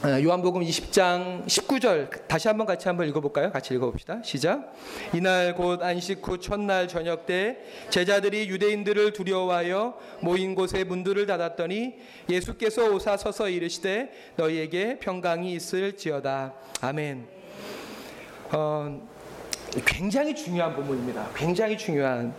요한복음 0.01 0.61
20장 0.61 1.45
19절 1.45 2.25
다시 2.25 2.47
한번 2.47 2.65
같이 2.65 2.87
한번 2.87 3.09
읽어볼까요? 3.09 3.51
같이 3.51 3.73
읽어봅시다. 3.73 4.21
시작. 4.23 4.73
이날 5.13 5.53
곧 5.55 5.83
안식 5.83 6.25
후 6.25 6.37
첫날 6.39 6.87
저녁 6.87 7.25
때 7.25 7.57
제자들이 7.89 8.47
유대인들을 8.47 9.11
두려워하여 9.11 9.99
모인 10.21 10.55
곳에 10.55 10.85
문들을 10.85 11.25
닫았더니 11.25 11.95
예수께서 12.29 12.89
오사 12.91 13.17
서서 13.17 13.49
이르시되 13.49 14.09
너희에게 14.37 14.99
평강이 14.99 15.51
있을지어다. 15.51 16.53
아멘. 16.79 17.27
어, 18.53 19.05
굉장히 19.85 20.33
중요한 20.33 20.75
본문입니다. 20.77 21.31
굉장히 21.35 21.77
중요한. 21.77 22.33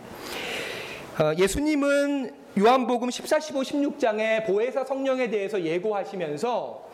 어, 1.19 1.31
예수님은 1.37 2.41
요한복음 2.57 3.11
14, 3.11 3.39
15, 3.39 3.61
16장에 3.61 4.47
보혜사 4.47 4.83
성령에 4.83 5.29
대해서 5.29 5.61
예고하시면서 5.61 6.90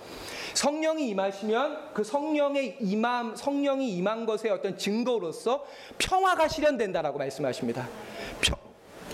성령이 0.62 1.10
임하시면 1.10 1.94
그 1.94 2.04
성령의 2.04 2.78
임함, 2.80 3.36
성령이 3.36 3.92
임한 3.98 4.26
것의 4.26 4.52
어떤 4.52 4.76
증거로서 4.76 5.64
평화가 6.00 6.48
실현된다라고 6.48 7.20
말씀하십니다. 7.20 7.88
평, 8.42 8.58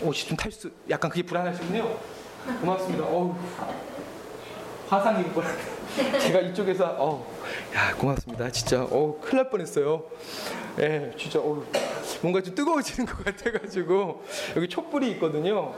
옷이 0.04 0.20
좀 0.20 0.38
탈수, 0.38 0.72
약간 0.90 1.12
그게 1.12 1.22
불안하시군요. 1.22 1.98
고맙습니다. 2.62 3.06
어우, 3.06 3.36
화상 4.88 5.20
입고 5.20 5.42
제가 6.22 6.40
이쪽에서 6.40 6.96
어, 6.98 7.30
야 7.76 7.94
고맙습니다. 7.96 8.50
진짜 8.50 8.82
어 8.82 9.20
큰일 9.22 9.44
날 9.44 9.50
뻔했어요. 9.50 10.06
예, 10.80 10.88
네, 10.88 11.14
진짜 11.18 11.40
어 11.40 11.62
뭔가 12.22 12.42
좀 12.42 12.56
뜨거워지는 12.56 13.06
것 13.06 13.22
같아가지고 13.22 14.24
여기 14.56 14.70
촛불이 14.70 15.12
있거든요. 15.12 15.76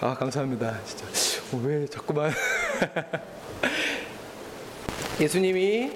아 0.00 0.14
감사합니다. 0.14 0.78
진짜 0.86 1.04
어, 1.52 1.60
왜 1.62 1.86
자꾸만 1.86 2.32
예수님이 5.18 5.90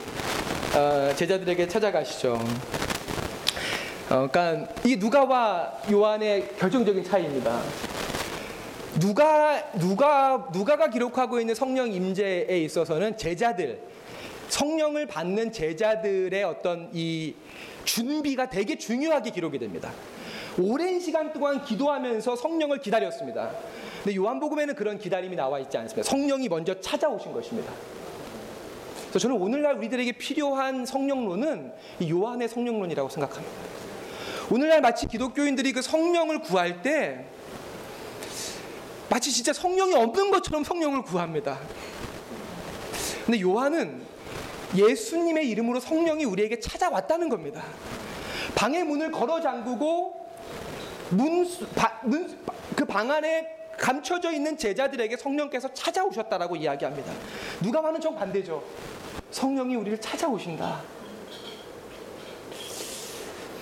어, 0.74 1.14
제자들에게 1.14 1.68
찾아가시죠. 1.68 2.38
어, 4.08 4.28
그러니까 4.30 4.66
이 4.82 4.96
누가와 4.96 5.74
요한의 5.92 6.56
결정적인 6.56 7.04
차이입니다. 7.04 7.60
누가 8.98 9.70
누가 9.72 10.48
누가가 10.52 10.88
기록하고 10.88 11.38
있는 11.38 11.54
성령 11.54 11.92
임재에 11.92 12.60
있어서는 12.60 13.18
제자들 13.18 13.82
성령을 14.48 15.04
받는 15.06 15.52
제자들의 15.52 16.42
어떤 16.42 16.88
이 16.94 17.34
준비가 17.84 18.48
되게 18.48 18.78
중요하게 18.78 19.30
기록이 19.32 19.58
됩니다. 19.58 19.92
오랜 20.58 20.98
시간 20.98 21.34
동안 21.34 21.62
기도하면서 21.62 22.36
성령을 22.36 22.78
기다렸습니다. 22.78 23.50
근데 24.02 24.16
요한복음에는 24.16 24.74
그런 24.74 24.98
기다림이 24.98 25.36
나와 25.36 25.58
있지 25.58 25.76
않습니다. 25.76 26.08
성령이 26.08 26.48
먼저 26.48 26.80
찾아오신 26.80 27.34
것입니다. 27.34 27.70
그래서 29.10 29.18
저는 29.18 29.36
오늘날 29.36 29.76
우리들에게 29.76 30.12
필요한 30.12 30.86
성령론은 30.86 31.72
이 31.98 32.10
요한의 32.10 32.48
성령론이라고 32.48 33.08
생각합니다. 33.08 33.54
오늘날 34.50 34.80
마치 34.80 35.06
기독교인들이 35.08 35.72
그 35.72 35.82
성령을 35.82 36.40
구할 36.40 36.80
때 36.82 37.26
마치 39.08 39.32
진짜 39.32 39.52
성령이 39.52 39.94
없는 39.94 40.30
것처럼 40.30 40.62
성령을 40.62 41.02
구합니다. 41.02 41.58
근데 43.26 43.40
요한은 43.40 44.00
예수님의 44.76 45.48
이름으로 45.50 45.80
성령이 45.80 46.24
우리에게 46.24 46.60
찾아왔다는 46.60 47.28
겁니다. 47.28 47.64
방의 48.54 48.84
문을 48.84 49.10
걸어 49.10 49.40
잠그고 49.40 50.30
문, 51.10 51.48
문, 52.04 52.38
그방 52.76 53.10
안에 53.10 53.58
감춰져 53.76 54.30
있는 54.30 54.56
제자들에게 54.56 55.16
성령께서 55.16 55.72
찾아오셨다라고 55.72 56.54
이야기합니다. 56.54 57.12
누가 57.60 57.80
많은 57.82 58.00
정반대죠. 58.00 58.62
성령이 59.30 59.76
우리를 59.76 60.00
찾아오신다. 60.00 60.80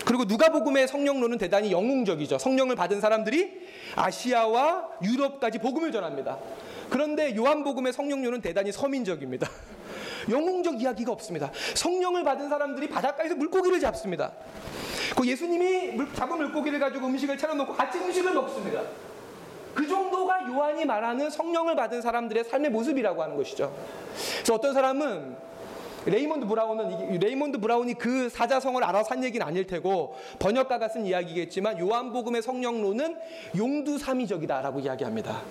그리고 0.05 0.25
누가복음의 0.25 0.89
성령론은 0.89 1.37
대단히 1.37 1.71
영웅적이죠. 1.71 2.39
성령을 2.39 2.77
받은 2.77 3.01
사람들이 3.01 3.69
아시아와 3.95 4.89
유럽까지 5.03 5.59
복음을 5.59 5.93
전합니다. 5.93 6.39
그런데 6.89 7.37
요한복음의 7.37 7.93
성령론은 7.93 8.41
대단히 8.41 8.73
서민적입니다. 8.73 9.47
영웅적 10.31 10.81
이야기가 10.81 11.13
없습니다. 11.13 11.51
성령을 11.75 12.25
받은 12.25 12.49
사람들이 12.49 12.89
바닷가에서 12.89 13.35
물고기를 13.35 13.81
잡습니다. 13.81 14.33
그 15.15 15.27
예수님이 15.27 15.89
물, 15.93 16.13
잡은 16.15 16.39
물고기를 16.39 16.79
가지고 16.79 17.07
음식을 17.07 17.37
차려놓고 17.37 17.75
같이 17.75 17.99
음식을 17.99 18.33
먹습니다. 18.33 18.83
그 19.79 19.87
정도가 19.87 20.49
요한이 20.49 20.85
말하는 20.85 21.31
성령을 21.31 21.77
받은 21.77 22.03
사람들의 22.03 22.43
삶의 22.43 22.73
모습이라고 22.73 23.23
하는 23.23 23.37
것이죠. 23.37 23.73
그래서 24.39 24.55
어떤 24.55 24.75
사람은 24.75 25.37
레이몬드 26.05 26.47
브라운은 26.47 27.21
레이몬드 27.21 27.59
브라운이 27.59 27.95
그 27.95 28.29
사자성어를 28.29 28.85
알아서 28.89 29.15
한 29.15 29.23
얘기는 29.23 29.47
아닐 29.47 29.69
테고 29.69 30.17
번역가가 30.41 30.89
쓴 30.89 31.07
이야기겠지만 31.07 31.79
요한복음의 31.79 32.43
성령론은 32.43 33.19
용두사미적이다라고 33.57 34.81
이야기합니다. 34.81 35.43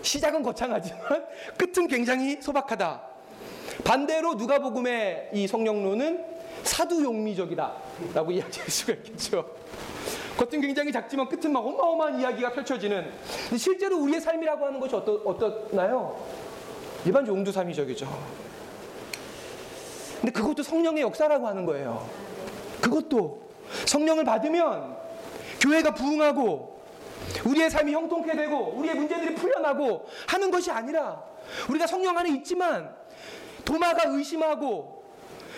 시작은 0.00 0.42
거창하지만 0.42 1.26
끝은 1.58 1.86
굉장히 1.86 2.40
소박하다. 2.40 3.02
반대로 3.84 4.36
누가복음의 4.36 5.32
이 5.34 5.46
성령론은 5.46 6.24
사두용미적이다라고 6.62 8.30
이야기할 8.30 8.70
수가 8.70 8.92
있겠죠. 8.94 9.44
겉은 10.36 10.60
굉장히 10.60 10.90
작지만 10.90 11.28
끝은 11.28 11.52
막 11.52 11.64
어마어마한 11.64 12.20
이야기가 12.20 12.52
펼쳐지는. 12.52 13.10
근데 13.44 13.56
실제로 13.56 13.98
우리의 13.98 14.20
삶이라고 14.20 14.66
하는 14.66 14.80
것이 14.80 14.94
어떠, 14.94 15.14
어떻나요? 15.24 16.20
일반 17.04 17.26
용두삼위적이죠. 17.26 18.08
근데 20.20 20.32
그것도 20.32 20.62
성령의 20.62 21.02
역사라고 21.02 21.46
하는 21.46 21.66
거예요. 21.66 22.08
그것도 22.80 23.42
성령을 23.86 24.24
받으면 24.24 24.96
교회가 25.60 25.94
부흥하고 25.94 26.80
우리의 27.46 27.70
삶이 27.70 27.92
형통케 27.92 28.34
되고 28.34 28.74
우리의 28.76 28.94
문제들이 28.94 29.34
풀려나고 29.34 30.06
하는 30.26 30.50
것이 30.50 30.70
아니라 30.70 31.22
우리가 31.68 31.86
성령 31.86 32.16
안에 32.18 32.30
있지만 32.36 32.94
도마가 33.64 34.10
의심하고 34.10 35.04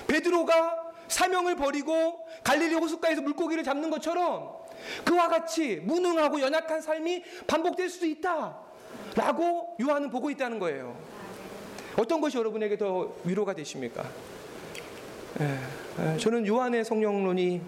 베드로가 0.07 0.87
사명을 1.09 1.57
버리고 1.57 2.27
갈릴리 2.45 2.75
호숫가에서 2.75 3.23
물고기를 3.23 3.63
잡는 3.65 3.91
것처럼 3.91 4.56
그와 5.05 5.29
같이 5.29 5.77
무능하고 5.85 6.41
연약한 6.41 6.81
삶이 6.81 7.23
반복될 7.47 7.89
수도 7.89 8.07
있다. 8.07 8.59
라고 9.15 9.77
요한은 9.81 10.11
보고 10.11 10.31
있다는 10.31 10.59
거예요. 10.59 10.97
어떤 11.97 12.21
것이 12.21 12.37
여러분에게 12.37 12.77
더 12.77 13.15
위로가 13.25 13.55
되십니까? 13.55 14.05
예, 15.41 16.15
예, 16.15 16.19
저는 16.19 16.47
요한의 16.47 16.85
성령론이 16.85 17.61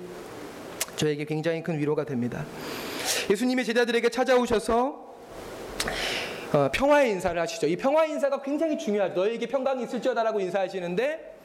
저에게 0.96 1.24
굉장히 1.24 1.62
큰 1.62 1.78
위로가 1.78 2.04
됩니다. 2.04 2.44
예수님의 3.31 3.64
제자들에게 3.64 4.09
찾아오셔서 4.11 5.09
어, 6.52 6.70
평화의 6.72 7.11
인사를 7.11 7.40
하시죠. 7.40 7.66
이 7.66 7.76
평화의 7.76 8.11
인사가 8.11 8.40
굉장히 8.42 8.78
중요하죠. 8.78 9.14
너에게 9.14 9.46
평강이 9.46 9.85
있을지어다라고 9.85 10.40
인사하시는데 10.40 11.38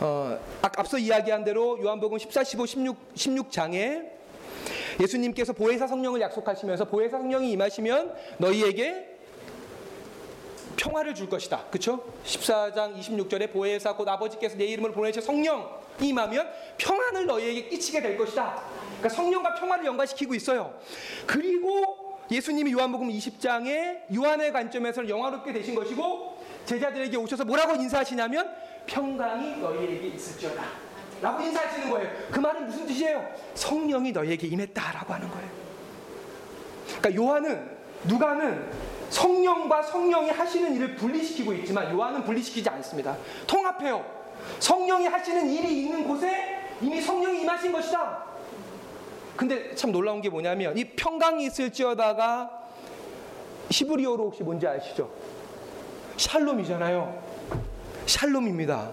어, 0.00 0.38
앞서 0.62 0.96
이야기한 0.96 1.44
대로 1.44 1.78
요한복음 1.82 2.18
14, 2.18 2.44
15, 2.44 2.66
16, 2.66 3.14
16장에 3.14 4.10
예수님께서 5.00 5.52
보혜사 5.52 5.86
성령을 5.86 6.20
약속하시면서 6.20 6.84
보혜사 6.86 7.18
성령이 7.18 7.50
임하시면 7.52 8.14
너희에게 8.38 9.16
평화를 10.76 11.14
줄 11.14 11.28
것이다. 11.28 11.64
그렇죠? 11.70 12.04
14장 12.24 12.96
26절에 12.96 13.52
보혜사 13.52 13.96
곧 13.96 14.08
아버지께서 14.08 14.56
내 14.56 14.66
이름을 14.66 14.92
보내셔 14.92 15.20
성령 15.20 15.68
임하면 16.00 16.48
평안을 16.76 17.26
너희에게 17.26 17.68
끼치게 17.68 18.00
될 18.00 18.16
것이다. 18.16 18.62
그러니까 18.98 19.08
성령과 19.08 19.54
평화를 19.54 19.84
연관시키고 19.86 20.34
있어요. 20.36 20.78
그리고 21.26 22.18
예수님이 22.30 22.72
요한복음 22.72 23.08
20장에 23.08 24.14
요한의 24.14 24.52
관점에서 24.52 25.08
영화롭게 25.08 25.52
되신 25.52 25.74
것이고 25.74 26.38
제자들에게 26.66 27.16
오셔서 27.16 27.44
뭐라고 27.44 27.74
인사하시냐면 27.74 28.54
평강이 28.88 29.58
너희에게 29.58 30.08
있을지어다. 30.08 30.64
라고 31.20 31.42
인사하시는 31.42 31.90
거예요. 31.90 32.10
그 32.30 32.40
말은 32.40 32.66
무슨 32.66 32.86
뜻이에요? 32.86 33.24
성령이 33.54 34.12
너희에게 34.12 34.46
임했다라고 34.46 35.14
하는 35.14 35.28
거예요. 35.28 35.48
그러니까 36.98 37.14
요한은 37.14 37.78
누가는 38.04 38.70
성령과 39.10 39.82
성령이 39.82 40.30
하시는 40.30 40.74
일을 40.74 40.96
분리시키고 40.96 41.52
있지만 41.54 41.92
요한은 41.92 42.24
분리시키지 42.24 42.68
않습니다. 42.68 43.16
통합해요. 43.46 44.04
성령이 44.60 45.06
하시는 45.06 45.48
일이 45.50 45.82
있는 45.82 46.06
곳에 46.06 46.60
이미 46.80 47.00
성령이 47.00 47.42
임하신 47.42 47.72
것이다. 47.72 48.24
근데 49.36 49.74
참 49.74 49.92
놀라운 49.92 50.20
게 50.20 50.28
뭐냐면 50.28 50.76
이 50.76 50.84
평강이 50.84 51.44
있을지어다가 51.46 52.50
히브리어로 53.70 54.24
혹시 54.24 54.42
뭔지 54.42 54.66
아시죠? 54.66 55.10
샬롬이잖아요. 56.16 57.27
샬롬입니다. 58.08 58.92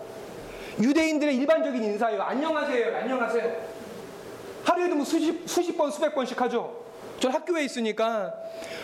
유대인들의 0.81 1.37
일반적인 1.37 1.81
인사예요. 1.83 2.21
안녕하세요. 2.21 2.97
안녕하세요. 2.97 3.75
하루에도 4.65 4.95
뭐 4.95 5.05
수십, 5.05 5.47
수십 5.47 5.77
번, 5.77 5.89
수백 5.89 6.13
번씩 6.13 6.39
하죠. 6.41 6.83
전 7.19 7.31
학교에 7.31 7.63
있으니까 7.63 8.33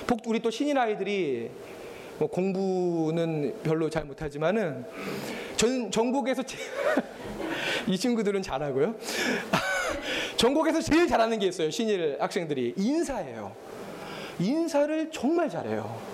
복 0.08 0.22
우리 0.26 0.40
또 0.40 0.50
신인 0.50 0.78
아이들이 0.78 1.52
뭐 2.18 2.30
공부는 2.30 3.56
별로 3.62 3.90
잘 3.90 4.06
못하지만은 4.06 4.86
전 5.58 5.92
전국에서 5.92 6.44
제, 6.44 6.58
이 7.88 7.98
친구들은 7.98 8.42
잘하고요. 8.42 8.96
전국에서 10.38 10.80
제일 10.82 11.08
잘하는 11.08 11.40
게 11.40 11.48
있어요. 11.48 11.70
신일 11.70 12.18
학생들이 12.22 12.76
인사예요. 12.78 13.54
인사를 14.40 15.12
정말 15.12 15.50
잘해요. 15.50 16.11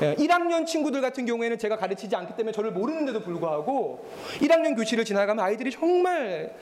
1학년 0.00 0.62
예, 0.62 0.64
친구들 0.64 1.00
같은 1.00 1.24
경우에는 1.24 1.58
제가 1.58 1.76
가르치지 1.76 2.14
않기 2.14 2.36
때문에 2.36 2.52
저를 2.52 2.72
모르는데도 2.72 3.20
불구하고 3.20 4.06
1학년 4.40 4.76
교실을 4.76 5.04
지나가면 5.04 5.44
아이들이 5.44 5.70
정말 5.70 6.54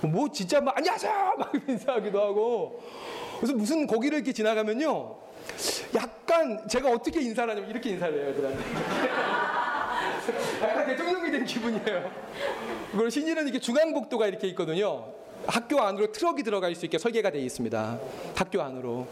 뭐 0.00 0.30
진짜 0.30 0.60
막 0.60 0.76
안녕하세요! 0.76 1.34
막 1.38 1.52
인사하기도 1.68 2.20
하고 2.20 2.82
그래서 3.38 3.54
무슨 3.54 3.86
거기를 3.86 4.18
이렇게 4.18 4.32
지나가면요 4.32 5.16
약간 5.94 6.66
제가 6.68 6.90
어떻게 6.90 7.20
인사를 7.20 7.50
하냐면 7.50 7.70
이렇게 7.70 7.90
인사를 7.90 8.18
해요 8.18 8.30
애들한테. 8.30 8.60
약간 10.62 10.86
대통령이 10.86 11.30
된 11.30 11.44
기분이에요. 11.44 12.10
그리고 12.92 13.08
신일은 13.08 13.44
이렇게 13.44 13.58
중앙복도가 13.58 14.26
이렇게 14.26 14.48
있거든요. 14.48 15.12
학교 15.46 15.80
안으로 15.80 16.12
트럭이 16.12 16.42
들어갈 16.42 16.74
수 16.74 16.84
있게 16.84 16.98
설계가 16.98 17.30
되어 17.30 17.42
있습니다. 17.42 17.98
학교 18.34 18.62
안으로 18.62 19.06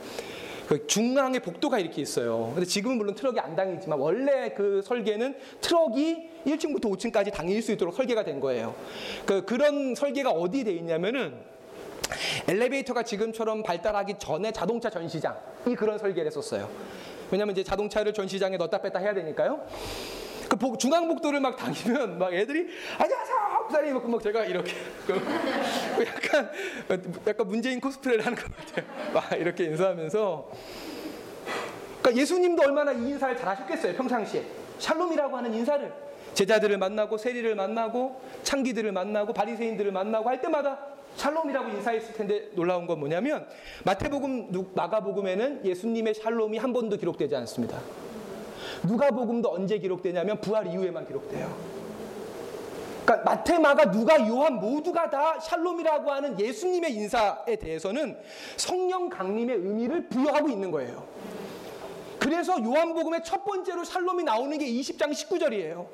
그 0.69 0.87
중앙에 0.87 1.39
복도가 1.39 1.79
이렇게 1.79 2.03
있어요. 2.03 2.53
근데 2.55 2.67
지금은 2.67 2.99
물론 2.99 3.15
트럭이 3.15 3.41
안 3.41 3.57
다니지만 3.57 3.99
원래 3.99 4.51
그 4.51 4.83
설계는 4.85 5.35
트럭이 5.63 6.29
1층부터 6.47 6.85
5층까지 6.85 7.33
다닐 7.33 7.63
수 7.63 7.73
있도록 7.73 7.95
설계가 7.95 8.23
된 8.23 8.39
거예요. 8.39 8.75
그 9.25 9.47
그런 9.47 9.95
설계가 9.95 10.31
어디 10.31 10.65
돼 10.65 10.73
있냐면은 10.73 11.33
엘리베이터가 12.49 13.03
지금처럼 13.03 13.63
발달하기 13.63 14.17
전에 14.19 14.53
자동차 14.53 14.91
전시장이 14.91 15.75
그런 15.75 15.99
설계를 15.99 16.27
했었어요. 16.27 16.69
왜냐면 17.31 17.53
이제 17.53 17.65
자동차를 17.65 18.13
전시장에 18.13 18.59
넣다 18.59 18.83
뺐다 18.83 18.99
해야 18.99 19.15
되니까요. 19.15 19.67
그 20.49 20.79
중앙복도를 20.79 21.41
막 21.41 21.57
다니면 21.57 22.19
막 22.19 22.33
애들이 22.33 22.69
안녕하세요 22.99 23.39
목사님 23.61 23.95
막, 23.95 24.11
막 24.11 24.23
제가 24.23 24.45
이렇게 24.45 24.73
그 25.07 25.15
약간 26.07 26.51
약간 27.27 27.47
문재인 27.47 27.81
코스프레를 27.81 28.25
하는 28.25 28.37
것 28.37 28.45
같아요. 28.57 28.87
막 29.13 29.33
이렇게 29.33 29.65
인사하면서 29.65 30.51
그러니까 32.01 32.21
예수님도 32.23 32.63
얼마나 32.63 32.93
이 32.93 33.11
인사를 33.11 33.37
잘하셨겠어요 33.37 33.95
평상시에 33.95 34.45
샬롬이라고 34.79 35.37
하는 35.37 35.53
인사를 35.55 35.93
제자들을 36.35 36.79
만나고 36.79 37.19
세리를 37.19 37.55
만나고 37.55 38.21
창기들을 38.43 38.93
만나고 38.93 39.33
바리새인들을 39.33 39.93
만나고 39.93 40.29
할 40.29 40.41
때마다 40.41 40.79
샬롬이라고 41.17 41.69
인사했을 41.71 42.15
텐데 42.15 42.49
놀라운 42.55 42.87
건 42.87 43.01
뭐냐면 43.01 43.47
마태복음 43.85 44.73
마가복음에는 44.75 45.67
예수님의 45.67 46.15
샬롬이 46.15 46.59
한 46.59 46.73
번도 46.73 46.97
기록되지 46.97 47.35
않습니다. 47.37 47.81
누가복음도 48.85 49.53
언제 49.53 49.79
기록되냐면 49.79 50.41
부활 50.41 50.67
이후에만 50.67 51.07
기록돼요. 51.07 51.79
그러니까 53.05 53.31
마테마가 53.31 53.91
누가 53.91 54.29
요한 54.29 54.57
모두가 54.61 55.09
다 55.09 55.41
샬롬이라고 55.41 56.11
하는 56.11 56.39
예수님의 56.39 56.95
인사에 56.95 57.57
대해서는 57.57 58.19
성령 58.59 59.09
강림의 59.09 59.57
의미를 59.57 60.09
부여하고 60.09 60.51
있는 60.51 60.71
거예요. 60.71 61.09
그래서 62.19 62.63
요한복음의 62.63 63.25
첫 63.25 63.45
번째로 63.45 63.85
샬롬이 63.85 64.25
나오는 64.25 64.59
게 64.59 64.67
20장 64.67 65.13
19절이에요. 65.13 65.87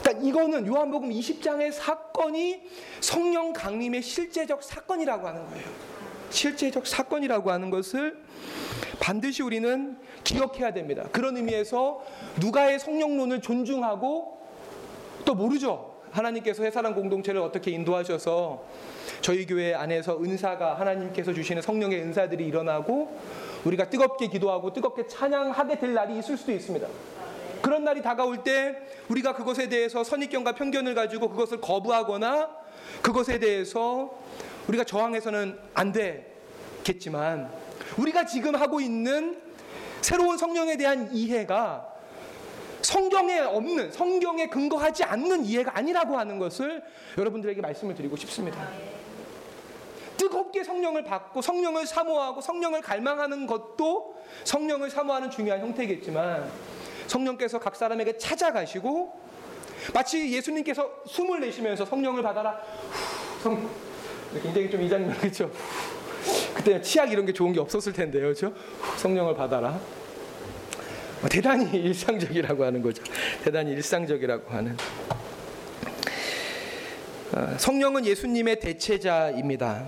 그러니까 0.00 0.26
이거는 0.26 0.66
요한복음 0.66 1.10
20장의 1.10 1.72
사건이 1.72 2.62
성령 3.00 3.52
강림의 3.52 4.02
실제적 4.02 4.62
사건이라고 4.62 5.26
하는 5.26 5.46
거예요. 5.46 5.93
실제적 6.30 6.86
사건이라고 6.86 7.50
하는 7.50 7.70
것을 7.70 8.22
반드시 9.00 9.42
우리는 9.42 9.98
기억해야 10.22 10.72
됩니다. 10.72 11.04
그런 11.12 11.36
의미에서 11.36 12.02
누가의 12.40 12.78
성령론을 12.78 13.40
존중하고 13.40 14.38
또 15.24 15.34
모르죠. 15.34 15.94
하나님께서 16.10 16.62
회사랑 16.62 16.94
공동체를 16.94 17.40
어떻게 17.40 17.72
인도하셔서 17.72 18.64
저희 19.20 19.46
교회 19.46 19.74
안에서 19.74 20.18
은사가 20.20 20.74
하나님께서 20.78 21.32
주시는 21.32 21.60
성령의 21.60 22.00
은사들이 22.02 22.46
일어나고 22.46 23.18
우리가 23.64 23.90
뜨겁게 23.90 24.28
기도하고 24.28 24.72
뜨겁게 24.72 25.06
찬양하게 25.06 25.78
될 25.78 25.94
날이 25.94 26.18
있을 26.18 26.36
수도 26.36 26.52
있습니다. 26.52 26.86
그런 27.62 27.82
날이 27.82 28.02
다가올 28.02 28.44
때 28.44 28.76
우리가 29.08 29.34
그것에 29.34 29.68
대해서 29.68 30.04
선입견과 30.04 30.52
편견을 30.52 30.94
가지고 30.94 31.30
그것을 31.30 31.60
거부하거나 31.60 32.63
그것에 33.02 33.38
대해서 33.38 34.18
우리가 34.68 34.84
저항해서는 34.84 35.58
안 35.74 35.92
되겠지만 35.92 37.50
우리가 37.98 38.26
지금 38.26 38.54
하고 38.54 38.80
있는 38.80 39.40
새로운 40.00 40.36
성령에 40.36 40.76
대한 40.76 41.10
이해가 41.12 41.94
성경에 42.82 43.40
없는 43.40 43.92
성경에 43.92 44.48
근거하지 44.48 45.04
않는 45.04 45.44
이해가 45.46 45.78
아니라고 45.78 46.18
하는 46.18 46.38
것을 46.38 46.82
여러분들에게 47.16 47.60
말씀을 47.60 47.94
드리고 47.94 48.16
싶습니다. 48.16 48.68
뜨겁게 50.16 50.62
성령을 50.62 51.04
받고 51.04 51.42
성령을 51.42 51.86
사모하고 51.86 52.40
성령을 52.40 52.82
갈망하는 52.82 53.46
것도 53.46 54.16
성령을 54.44 54.90
사모하는 54.90 55.30
중요한 55.30 55.60
형태겠지만 55.60 56.50
성령께서 57.06 57.58
각 57.58 57.76
사람에게 57.76 58.18
찾아가시고 58.18 59.23
마치 59.92 60.32
예수님께서 60.32 61.02
숨을 61.06 61.40
내쉬면서 61.40 61.84
성령을 61.84 62.22
받아라. 62.22 62.60
성 63.42 63.68
굉장히 64.42 64.70
좀 64.70 64.82
이장면 64.82 65.16
그렇죠. 65.18 65.50
그때 66.54 66.80
치약 66.80 67.12
이런 67.12 67.26
게 67.26 67.32
좋은 67.32 67.52
게 67.52 67.60
없었을 67.60 67.92
텐데요, 67.92 68.22
그렇죠? 68.22 68.52
성령을 68.96 69.34
받아라. 69.34 69.78
대단히 71.30 71.70
일상적이라고 71.78 72.64
하는 72.64 72.82
거죠. 72.82 73.02
대단히 73.42 73.72
일상적이라고 73.72 74.50
하는. 74.50 74.76
어, 77.32 77.54
성령은 77.58 78.06
예수님의 78.06 78.60
대체자입니다. 78.60 79.84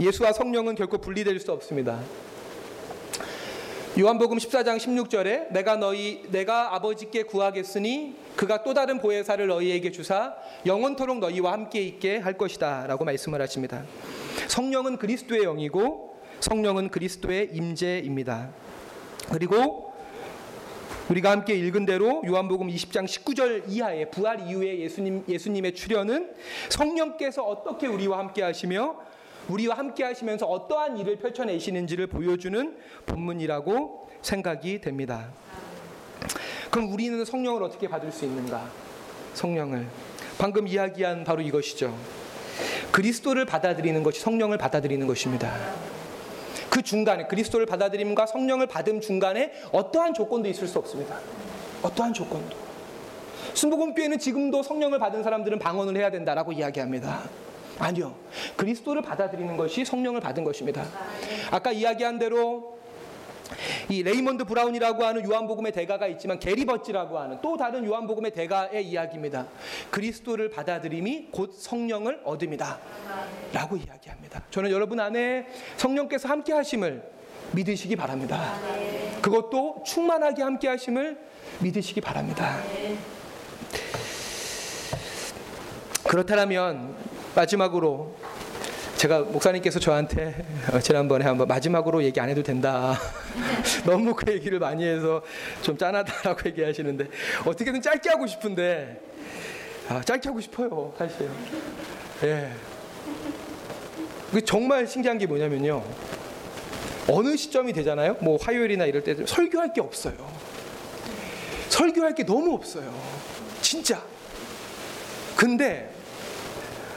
예수와 0.00 0.32
성령은 0.32 0.74
결코 0.74 0.98
분리될 0.98 1.38
수 1.40 1.52
없습니다. 1.52 2.00
요한복음 3.98 4.38
14장 4.38 4.76
16절에 4.76 5.50
내가 5.50 5.74
너희 5.74 6.22
내가 6.30 6.76
아버지께 6.76 7.24
구하겠으니 7.24 8.14
그가 8.36 8.62
또 8.62 8.72
다른 8.72 9.00
보혜사를 9.00 9.44
너희에게 9.44 9.90
주사 9.90 10.36
영원토록 10.64 11.18
너희와 11.18 11.52
함께 11.52 11.82
있게 11.82 12.18
할 12.18 12.38
것이다라고 12.38 13.04
말씀을 13.04 13.42
하십니다. 13.42 13.82
성령은 14.46 14.96
그리스도의 14.96 15.42
영이고 15.42 16.20
성령은 16.38 16.90
그리스도의 16.90 17.50
임재입니다. 17.52 18.50
그리고 19.32 19.92
우리가 21.08 21.32
함께 21.32 21.54
읽은 21.56 21.84
대로 21.84 22.22
요한복음 22.24 22.68
20장 22.68 23.06
19절 23.06 23.64
이하의 23.66 24.12
부활 24.12 24.46
이후에 24.48 24.78
예수님 24.78 25.24
예수님의 25.28 25.74
출현은 25.74 26.32
성령께서 26.68 27.42
어떻게 27.42 27.88
우리와 27.88 28.18
함께 28.18 28.42
하시며 28.42 28.94
우리와 29.50 29.76
함께 29.76 30.04
하시면서 30.04 30.46
어떠한 30.46 30.98
일을 30.98 31.16
펼쳐내시는지를 31.16 32.06
보여주는 32.06 32.76
본문이라고 33.06 34.08
생각이 34.22 34.80
됩니다. 34.80 35.28
그럼 36.70 36.92
우리는 36.92 37.24
성령을 37.24 37.62
어떻게 37.62 37.88
받을 37.88 38.12
수 38.12 38.24
있는가? 38.24 38.70
성령을. 39.34 39.86
방금 40.38 40.68
이야기한 40.68 41.24
바로 41.24 41.42
이것이죠. 41.42 41.96
그리스도를 42.92 43.44
받아들이는 43.44 44.02
것이 44.02 44.20
성령을 44.20 44.58
받아들이는 44.58 45.06
것입니다. 45.06 45.52
그 46.68 46.82
중간에 46.82 47.26
그리스도를 47.26 47.66
받아들임과 47.66 48.26
성령을 48.26 48.68
받음 48.68 49.00
중간에 49.00 49.52
어떠한 49.72 50.14
조건도 50.14 50.48
있을 50.48 50.68
수 50.68 50.78
없습니다. 50.78 51.18
어떠한 51.82 52.14
조건도. 52.14 52.56
순복음교회는 53.54 54.18
지금도 54.18 54.62
성령을 54.62 54.98
받은 54.98 55.24
사람들은 55.24 55.58
방언을 55.58 55.96
해야 55.96 56.10
된다라고 56.10 56.52
이야기합니다. 56.52 57.24
아니요. 57.80 58.14
그리스도를 58.56 59.02
받아들이는 59.02 59.56
것이 59.56 59.84
성령을 59.84 60.20
받은 60.20 60.44
것입니다. 60.44 60.84
아까 61.50 61.72
이야기한 61.72 62.18
대로 62.18 62.78
이 63.88 64.02
레이먼드 64.02 64.44
브라운이라고 64.44 65.04
하는 65.04 65.28
요한복음의 65.28 65.72
대가가 65.72 66.06
있지만 66.06 66.38
게리 66.38 66.63
버지라고 66.63 67.18
하는 67.18 67.38
또 67.42 67.56
다른 67.56 67.84
요한복음의 67.84 68.30
대가의 68.32 68.86
이야기입니다. 68.86 69.46
그리스도를 69.90 70.50
받아들임이 70.50 71.28
곧 71.32 71.52
성령을 71.54 72.20
얻음이다. 72.24 72.78
라고 73.52 73.76
이야기합니다. 73.76 74.42
저는 74.50 74.70
여러분 74.70 75.00
안에 75.00 75.46
성령께서 75.76 76.28
함께 76.28 76.52
하심을 76.52 77.02
믿으시기 77.52 77.96
바랍니다. 77.96 78.54
그것도 79.20 79.82
충만하게 79.84 80.42
함께 80.42 80.68
하심을 80.68 81.18
믿으시기 81.58 82.00
바랍니다. 82.00 82.56
그렇다면 86.04 86.94
마지막으로 87.34 88.14
제가 88.96 89.20
목사님께서 89.20 89.78
저한테 89.78 90.44
어, 90.72 90.78
지난번에 90.78 91.24
한번 91.24 91.48
마지막으로 91.48 92.02
얘기 92.04 92.20
안 92.20 92.28
해도 92.28 92.42
된다. 92.42 92.98
너무 93.86 94.14
그 94.14 94.30
얘기를 94.30 94.58
많이 94.58 94.84
해서 94.84 95.22
좀 95.62 95.78
짠하다라고 95.78 96.40
얘기하시는데 96.50 97.06
어떻게든 97.46 97.80
짧게 97.80 98.10
하고 98.10 98.26
싶은데 98.26 99.00
아, 99.88 100.02
짧게 100.02 100.28
하고 100.28 100.40
싶어요, 100.40 100.94
사실. 100.98 101.28
예. 102.24 102.50
그 104.30 104.44
정말 104.44 104.86
신기한 104.86 105.18
게 105.18 105.26
뭐냐면요. 105.26 105.82
어느 107.08 107.36
시점이 107.36 107.72
되잖아요. 107.72 108.16
뭐 108.20 108.38
화요일이나 108.40 108.84
이럴 108.84 109.02
때 109.02 109.16
설교할 109.26 109.72
게 109.72 109.80
없어요. 109.80 110.14
설교할 111.70 112.14
게 112.14 112.24
너무 112.24 112.54
없어요. 112.54 112.94
진짜. 113.62 114.00
근데 115.36 115.90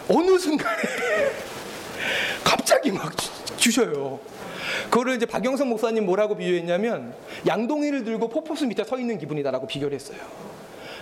어느 0.10 0.38
순간에 0.38 0.82
갑자기 2.44 2.92
막 2.92 3.14
주셔요. 3.58 4.20
그거를 4.90 5.16
이제 5.16 5.26
박영선 5.26 5.70
목사님 5.70 6.06
뭐라고 6.06 6.36
비유했냐면 6.36 7.16
양동이를 7.48 8.04
들고 8.04 8.30
폭포수 8.30 8.66
밑에 8.66 8.84
서 8.84 8.98
있는 8.98 9.18
기분이다라고 9.18 9.68
비교를 9.68 9.96
했어요. 9.96 10.20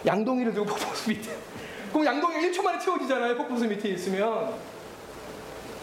양동이를 0.06 0.54
들고 0.54 0.68
폭포수 0.68 1.10
밑에. 1.10 1.32
그럼 1.92 2.06
양동이가 2.06 2.40
1초 2.42 2.64
만에 2.64 2.80
채워지잖아요. 2.80 3.36
폭포수 3.38 3.66
밑에 3.66 3.90
있으면. 3.90 4.54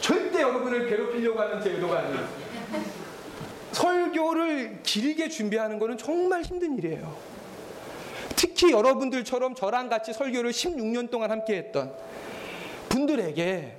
절대 0.00 0.40
여러분을 0.42 0.88
괴롭히려고 0.88 1.40
하는 1.40 1.60
제 1.60 1.70
의도가 1.70 1.98
아니에요. 1.98 2.28
설교를 3.72 4.80
길게 4.82 5.28
준비하는 5.28 5.78
것은 5.78 5.98
정말 5.98 6.42
힘든 6.42 6.78
일이에요. 6.78 7.16
특히 8.36 8.70
여러분들처럼 8.72 9.54
저랑 9.54 9.88
같이 9.88 10.12
설교를 10.12 10.52
16년 10.52 11.10
동안 11.10 11.30
함께 11.30 11.56
했던 11.56 11.92
분들에게 12.98 13.76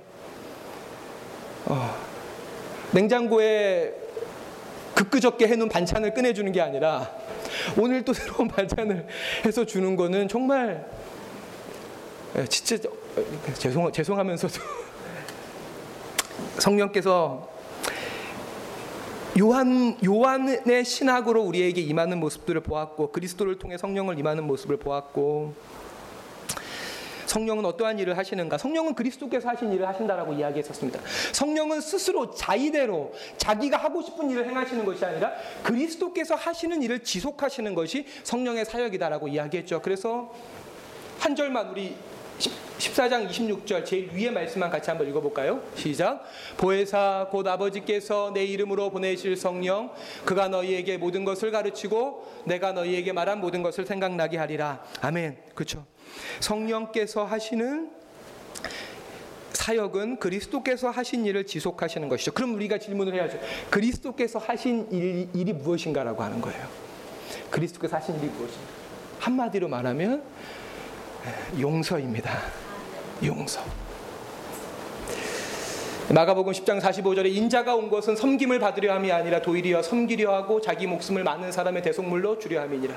어, 1.66 1.94
냉장고에 2.92 3.94
급그적게 4.94 5.46
해놓은 5.46 5.68
반찬을 5.68 6.14
꺼내주는 6.14 6.50
게 6.52 6.60
아니라 6.60 7.10
오늘 7.78 8.04
또 8.04 8.12
새로운 8.14 8.48
반찬을 8.48 9.06
해서 9.44 9.64
주는 9.64 9.94
거는 9.96 10.28
정말 10.28 10.88
예, 12.36 12.44
진짜 12.46 12.88
어, 12.88 13.54
죄송 13.54 13.92
죄송하면서도 13.92 14.54
성령께서 16.58 17.50
요한 19.38 19.96
요한의 20.04 20.84
신학으로 20.84 21.42
우리에게 21.42 21.80
임하는 21.82 22.18
모습들을 22.18 22.62
보았고 22.62 23.12
그리스도를 23.12 23.58
통해 23.58 23.76
성령을 23.78 24.18
임하는 24.18 24.44
모습을 24.44 24.76
보았고 24.76 25.54
성령은 27.30 27.64
어떠한 27.64 28.00
일을 28.00 28.18
하시는가? 28.18 28.58
성령은 28.58 28.94
그리스도께서 28.94 29.48
하신 29.50 29.72
일을 29.72 29.86
하신다라고 29.86 30.32
이야기했었습니다. 30.32 31.00
성령은 31.32 31.80
스스로 31.80 32.32
자의대로 32.32 33.12
자기가 33.36 33.76
하고 33.76 34.02
싶은 34.02 34.28
일을 34.30 34.48
행하시는 34.48 34.84
것이 34.84 35.04
아니라 35.04 35.32
그리스도께서 35.62 36.34
하시는 36.34 36.82
일을 36.82 37.04
지속하시는 37.04 37.72
것이 37.76 38.04
성령의 38.24 38.64
사역이다라고 38.64 39.28
이야기했죠. 39.28 39.80
그래서 39.80 40.32
한 41.20 41.36
절만 41.36 41.68
우리 41.68 41.94
14장 42.78 43.28
26절 43.28 43.84
제일 43.84 44.10
위에 44.12 44.30
말씀만 44.30 44.70
같이 44.70 44.90
한번 44.90 45.08
읽어볼까요? 45.08 45.62
시작. 45.76 46.24
보혜사 46.56 47.28
곧 47.30 47.46
아버지께서 47.46 48.32
내 48.34 48.44
이름으로 48.44 48.90
보내실 48.90 49.36
성령 49.36 49.92
그가 50.24 50.48
너희에게 50.48 50.96
모든 50.96 51.24
것을 51.24 51.52
가르치고 51.52 52.42
내가 52.46 52.72
너희에게 52.72 53.12
말한 53.12 53.40
모든 53.40 53.62
것을 53.62 53.86
생각나게 53.86 54.38
하리라. 54.38 54.82
아멘. 55.02 55.36
그렇죠. 55.54 55.84
성령께서 56.40 57.24
하시는 57.24 57.90
사역은 59.52 60.18
그리스도께서 60.18 60.90
하신 60.90 61.26
일을 61.26 61.44
지속하시는 61.44 62.08
것이죠. 62.08 62.32
그럼 62.32 62.54
우리가 62.54 62.78
질문을 62.78 63.14
해야죠. 63.14 63.38
그리스도께서 63.68 64.38
하신 64.38 64.88
일, 64.90 65.28
일이 65.34 65.52
무엇인가라고 65.52 66.22
하는 66.22 66.40
거예요. 66.40 66.66
그리스도께서 67.50 67.96
하신 67.96 68.16
일이 68.16 68.26
무엇인가? 68.26 68.66
한마디로 69.18 69.68
말하면 69.68 70.22
용서입니다. 71.58 72.38
용서. 73.24 73.60
마가복음 76.08 76.52
10장 76.52 76.80
45절에 76.80 77.32
인자가 77.32 77.76
온 77.76 77.88
것은 77.88 78.16
섬김을 78.16 78.58
받으려 78.58 78.94
함이 78.94 79.12
아니라 79.12 79.42
도리어 79.42 79.82
섬기려 79.82 80.34
하고 80.34 80.60
자기 80.60 80.86
목숨을 80.86 81.22
많은 81.22 81.52
사람의 81.52 81.82
대속물로 81.82 82.38
주려 82.40 82.62
함이니라. 82.62 82.94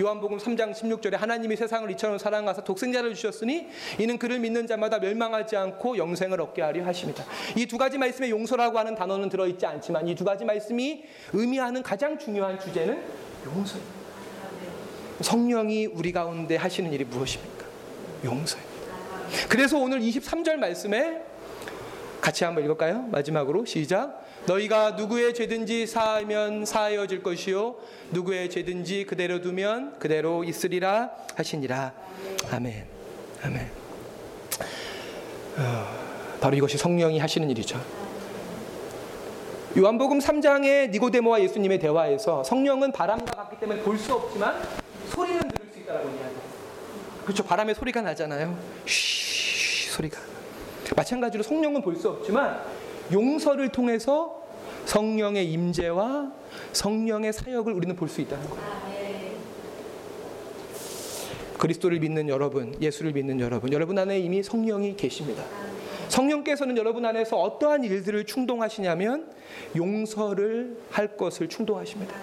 요한복음 0.00 0.38
3장 0.38 0.72
16절에 0.72 1.16
하나님이 1.16 1.56
세상을 1.56 1.90
이처럼 1.92 2.18
사랑하사 2.18 2.62
독생자를 2.62 3.14
주셨으니 3.14 3.66
이는 3.98 4.16
그를 4.16 4.38
믿는 4.38 4.66
자마다 4.68 4.98
멸망하지 5.00 5.56
않고 5.56 5.98
영생을 5.98 6.40
얻게 6.40 6.62
하려 6.62 6.84
하십니다. 6.86 7.24
이 7.56 7.66
두 7.66 7.76
가지 7.78 7.98
말씀에 7.98 8.30
용서라고 8.30 8.78
하는 8.78 8.94
단어는 8.94 9.28
들어있지 9.28 9.66
않지만 9.66 10.06
이 10.08 10.14
두 10.14 10.24
가지 10.24 10.44
말씀이 10.44 11.02
의미하는 11.32 11.82
가장 11.82 12.16
중요한 12.18 12.58
주제는 12.60 13.02
용서입니다. 13.44 13.98
성령이 15.20 15.86
우리 15.86 16.12
가운데 16.12 16.54
하시는 16.56 16.92
일이 16.92 17.04
무엇입니까? 17.04 17.66
용서입니다. 18.24 18.68
그래서 19.48 19.78
오늘 19.78 20.00
23절 20.00 20.56
말씀에 20.56 21.22
같이 22.20 22.44
한번 22.44 22.64
읽을까요? 22.64 23.02
마지막으로 23.10 23.64
시작. 23.64 24.24
너희가 24.52 24.92
누구의 24.92 25.34
죄든지 25.34 25.86
사하면 25.86 26.64
사하여질 26.64 27.22
것이요 27.22 27.76
누구의 28.12 28.48
죄든지 28.48 29.04
그대로 29.04 29.42
두면 29.42 29.98
그대로 29.98 30.42
있으리라 30.42 31.10
하시니라. 31.36 31.92
아멘. 32.50 32.86
아멘. 33.44 33.70
어, 35.58 36.38
바로 36.40 36.56
이것이 36.56 36.78
성령이 36.78 37.18
하시는 37.18 37.48
일이죠. 37.50 37.78
요한복음 39.76 40.18
3장의 40.18 40.90
니고데모와 40.90 41.42
예수님의 41.42 41.78
대화에서 41.78 42.42
성령은 42.42 42.92
바람과 42.92 43.32
같기 43.32 43.60
때문에 43.60 43.82
볼 43.82 43.98
수 43.98 44.14
없지만 44.14 44.56
소리는 45.10 45.40
들을 45.40 45.70
수 45.72 45.78
있다라고 45.80 46.08
이야기해요. 46.08 46.48
그렇죠. 47.24 47.44
바람의 47.44 47.74
소리가 47.74 48.00
나잖아요. 48.00 48.56
쉬 48.86 49.90
소리가. 49.90 50.18
마찬가지로 50.96 51.42
성령은 51.42 51.82
볼 51.82 51.96
수 51.96 52.08
없지만 52.08 52.62
용서를 53.12 53.68
통해서 53.70 54.37
성령의 54.88 55.52
임재와 55.52 56.32
성령의 56.72 57.34
사역을 57.34 57.74
우리는 57.74 57.94
볼 57.94 58.08
수 58.08 58.22
있다는 58.22 58.48
거예요. 58.48 58.88
그리스도를 61.58 61.98
믿는 61.98 62.28
여러분, 62.28 62.74
예수를 62.80 63.12
믿는 63.12 63.38
여러분, 63.40 63.72
여러분 63.72 63.98
안에 63.98 64.18
이미 64.18 64.42
성령이 64.42 64.96
계십니다. 64.96 65.44
성령께서는 66.08 66.76
여러분 66.78 67.04
안에서 67.04 67.36
어떠한 67.36 67.84
일들을 67.84 68.24
충동하시냐면 68.24 69.30
용서를 69.76 70.78
할 70.90 71.16
것을 71.18 71.48
충동하십니다. 71.48 72.14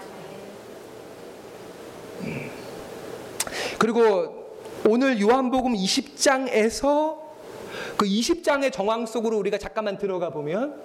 음. 2.21 2.49
그리고 3.77 4.57
오늘 4.87 5.21
요한복음 5.21 5.73
20장에서 5.73 7.17
그 7.97 8.05
20장의 8.05 8.71
정황 8.71 9.05
속으로 9.05 9.37
우리가 9.37 9.59
잠깐만 9.59 9.99
들어가 9.99 10.31
보면 10.31 10.81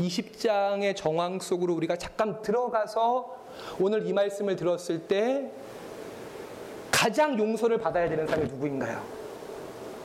20장의 0.00 0.96
정황 0.96 1.38
속으로 1.40 1.74
우리가 1.74 1.96
잠깐 1.96 2.42
들어가서 2.42 3.36
오늘 3.78 4.06
이 4.06 4.12
말씀을 4.12 4.56
들었을 4.56 5.06
때 5.06 5.50
가장 6.90 7.38
용서를 7.38 7.78
받아야 7.78 8.08
되는 8.08 8.26
사람이 8.26 8.48
누구인가요? 8.48 9.02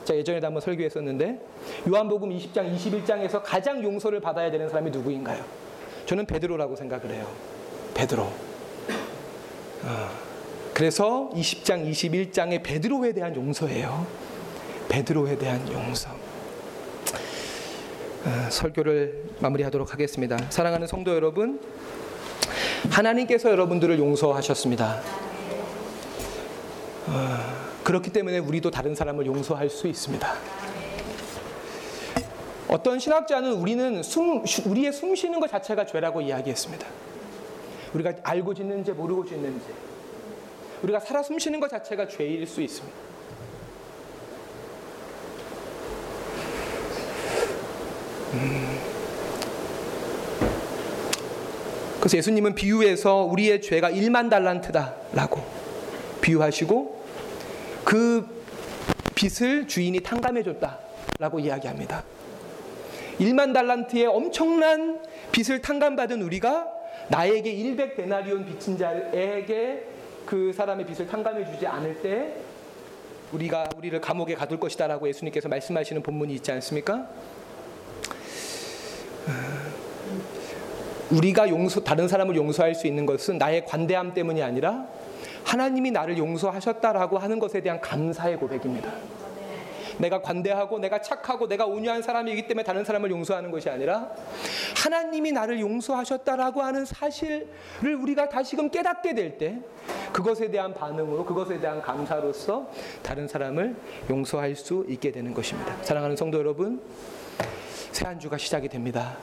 제가 0.04 0.18
예전에도 0.18 0.46
한번 0.46 0.60
설교했었는데 0.60 1.40
요한복음 1.88 2.30
20장 2.30 2.74
21장에서 2.74 3.42
가장 3.44 3.82
용서를 3.82 4.20
받아야 4.20 4.50
되는 4.50 4.68
사람이 4.68 4.90
누구인가요? 4.90 5.44
저는 6.06 6.26
베드로라고 6.26 6.76
생각을 6.76 7.10
해요. 7.10 7.26
베드로. 7.94 8.22
어, 8.22 10.08
그래서 10.74 11.30
20장 11.34 11.88
21장의 11.90 12.62
베드로에 12.62 13.12
대한 13.12 13.34
용서예요. 13.36 14.06
베드로에 14.88 15.36
대한 15.38 15.70
용서. 15.72 16.19
어, 18.24 18.50
설교를 18.50 19.24
마무리하도록 19.40 19.92
하겠습니다. 19.92 20.36
사랑하는 20.50 20.86
성도 20.86 21.14
여러분, 21.14 21.58
하나님께서 22.90 23.50
여러분들을 23.50 23.98
용서하셨습니다. 23.98 25.00
어, 27.06 27.38
그렇기 27.82 28.12
때문에 28.12 28.38
우리도 28.38 28.70
다른 28.70 28.94
사람을 28.94 29.24
용서할 29.24 29.70
수 29.70 29.86
있습니다. 29.86 30.34
어떤 32.68 32.98
신학자는 32.98 33.54
우리는 33.54 34.02
숨, 34.02 34.44
우리의 34.66 34.92
숨 34.92 35.14
쉬는 35.16 35.40
것 35.40 35.50
자체가 35.50 35.86
죄라고 35.86 36.20
이야기했습니다. 36.20 36.86
우리가 37.94 38.12
알고 38.22 38.52
짓는지 38.52 38.92
모르고 38.92 39.24
짓는지 39.24 39.64
우리가 40.82 41.00
살아 41.00 41.22
숨 41.22 41.38
쉬는 41.38 41.58
것 41.58 41.70
자체가 41.70 42.06
죄일 42.06 42.46
수 42.46 42.60
있습니다. 42.60 43.09
음. 48.32 48.78
그래서 51.98 52.16
예수님은 52.16 52.54
비유에서 52.54 53.24
우리의 53.24 53.60
죄가 53.60 53.90
1만 53.90 54.30
달란트다라고 54.30 55.42
비유하시고 56.22 57.04
그 57.84 58.26
빚을 59.14 59.68
주인이 59.68 60.00
탕감해 60.00 60.42
줬다라고 60.42 61.40
이야기합니다. 61.40 62.04
1만 63.18 63.52
달란트의 63.52 64.06
엄청난 64.06 65.02
빚을 65.30 65.60
탕감받은 65.60 66.22
우리가 66.22 66.66
나에게 67.08 67.76
100 67.76 67.96
데나리온 67.96 68.46
빚진 68.46 68.78
자에게 68.78 69.86
그 70.24 70.52
사람의 70.54 70.86
빚을 70.86 71.06
탕감해 71.06 71.44
주지 71.52 71.66
않을 71.66 72.00
때 72.00 72.34
우리가 73.32 73.68
우리를 73.76 74.00
감옥에 74.00 74.34
가둘 74.34 74.58
것이다라고 74.58 75.06
예수님께서 75.08 75.48
말씀하시는 75.48 76.02
본문이 76.02 76.34
있지 76.34 76.50
않습니까? 76.52 77.08
우리가 81.10 81.48
용서 81.48 81.80
다른 81.80 82.06
사람을 82.06 82.36
용서할 82.36 82.74
수 82.74 82.86
있는 82.86 83.04
것은 83.04 83.38
나의 83.38 83.64
관대함 83.64 84.14
때문이 84.14 84.42
아니라 84.42 84.86
하나님이 85.44 85.90
나를 85.90 86.18
용서하셨다라고 86.18 87.18
하는 87.18 87.38
것에 87.38 87.60
대한 87.60 87.80
감사의 87.80 88.36
고백입니다. 88.36 88.92
내가 89.98 90.22
관대하고 90.22 90.78
내가 90.78 91.00
착하고 91.02 91.46
내가 91.46 91.66
온유한 91.66 92.00
사람이기 92.00 92.46
때문에 92.46 92.64
다른 92.64 92.84
사람을 92.84 93.10
용서하는 93.10 93.50
것이 93.50 93.68
아니라 93.68 94.10
하나님이 94.82 95.32
나를 95.32 95.60
용서하셨다라고 95.60 96.62
하는 96.62 96.84
사실을 96.86 97.46
우리가 98.00 98.28
다시금 98.28 98.70
깨닫게 98.70 99.14
될 99.14 99.36
때 99.36 99.60
그것에 100.12 100.50
대한 100.50 100.74
반응으로 100.74 101.24
그것에 101.24 101.60
대한 101.60 101.80
감사로서 101.80 102.70
다른 103.02 103.28
사람을 103.28 103.76
용서할 104.08 104.56
수 104.56 104.84
있게 104.88 105.12
되는 105.12 105.32
것입니다. 105.34 105.76
사랑하는 105.82 106.16
성도 106.16 106.38
여러분, 106.38 106.80
새 107.92 108.06
한 108.06 108.18
주가 108.18 108.38
시작이 108.38 108.68
됩니다. 108.68 109.16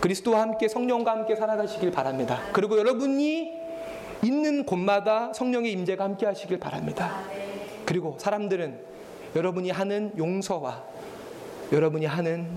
그리스도와 0.00 0.42
함께 0.42 0.68
성령과 0.68 1.10
함께 1.10 1.34
살아가시길 1.36 1.90
바랍니다. 1.90 2.40
그리고 2.52 2.78
여러분이 2.78 3.52
있는 4.22 4.64
곳마다 4.64 5.32
성령의 5.32 5.72
임재가 5.72 6.04
함께 6.04 6.26
하시길 6.26 6.58
바랍니다. 6.58 7.20
그리고 7.84 8.16
사람들은 8.18 8.80
여러분이 9.36 9.70
하는 9.70 10.12
용서와 10.16 10.84
여러분이 11.72 12.06
하는 12.06 12.48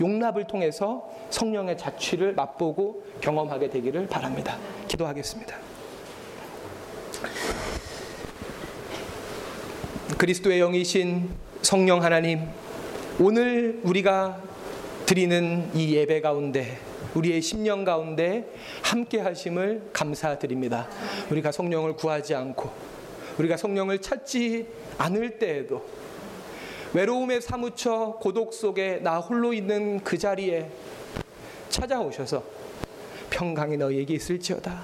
용납을 0.00 0.46
통해서 0.46 1.08
성령의 1.30 1.78
자취를 1.78 2.34
맛보고 2.34 3.04
경험하게 3.20 3.70
되기를 3.70 4.06
바랍니다. 4.08 4.58
기도하겠습니다. 4.88 5.56
그리스도의 10.18 10.60
영이신 10.60 11.30
성령 11.62 12.02
하나님, 12.02 12.48
오늘 13.18 13.80
우리가 13.82 14.40
드리는 15.06 15.70
이 15.72 15.94
예배 15.94 16.20
가운데 16.20 16.80
우리의 17.14 17.40
심령 17.40 17.84
가운데 17.84 18.52
함께 18.82 19.20
하심을 19.20 19.90
감사드립니다. 19.92 20.88
우리가 21.30 21.52
성령을 21.52 21.94
구하지 21.94 22.34
않고 22.34 22.68
우리가 23.38 23.56
성령을 23.56 24.00
찾지 24.00 24.66
않을 24.98 25.38
때에도 25.38 25.86
외로움에 26.92 27.40
사무쳐 27.40 28.18
고독 28.20 28.52
속에 28.52 28.98
나 29.00 29.18
홀로 29.18 29.52
있는 29.52 30.00
그 30.02 30.18
자리에 30.18 30.68
찾아오셔서 31.68 32.42
평강이 33.30 33.76
너희에게 33.76 34.14
있을지어다 34.14 34.82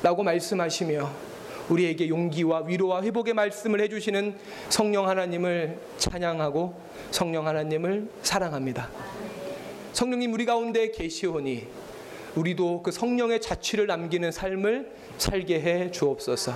라고 0.00 0.22
말씀하시며 0.22 1.27
우리에게 1.68 2.08
용기와 2.08 2.60
위로와 2.60 3.02
회복의 3.02 3.34
말씀을 3.34 3.80
해주시는 3.82 4.36
성령 4.68 5.08
하나님을 5.08 5.78
찬양하고 5.98 6.74
성령 7.10 7.46
하나님을 7.46 8.08
사랑합니다. 8.22 8.88
성령님 9.92 10.32
우리 10.32 10.44
가운데 10.46 10.90
계시오니 10.90 11.66
우리도 12.36 12.82
그 12.82 12.90
성령의 12.92 13.40
자취를 13.40 13.86
남기는 13.86 14.30
삶을 14.30 14.92
살게 15.18 15.60
해 15.60 15.90
주옵소서. 15.90 16.54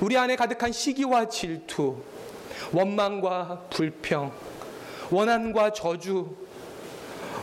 우리 0.00 0.16
안에 0.16 0.36
가득한 0.36 0.70
시기와 0.72 1.28
질투, 1.28 1.96
원망과 2.72 3.66
불평, 3.70 4.32
원한과 5.10 5.72
저주, 5.72 6.36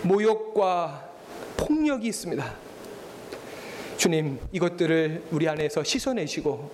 모욕과 0.03 1.09
폭력이 1.57 2.07
있습니다. 2.07 2.55
주님, 3.97 4.39
이것들을 4.51 5.23
우리 5.31 5.47
안에서 5.47 5.83
씻어내시고 5.83 6.71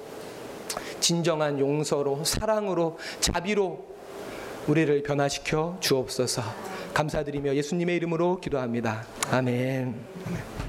진정한 1.08 1.58
용서로 1.58 2.26
사랑으로 2.26 2.98
자비로 3.22 3.82
우리를 4.68 5.04
변화시켜 5.04 5.78
주옵소서. 5.80 6.42
감사드리며 6.94 7.56
예수님의 7.56 7.96
이름으로 7.96 8.42
기도합니다. 8.42 9.06
아멘. 9.32 10.67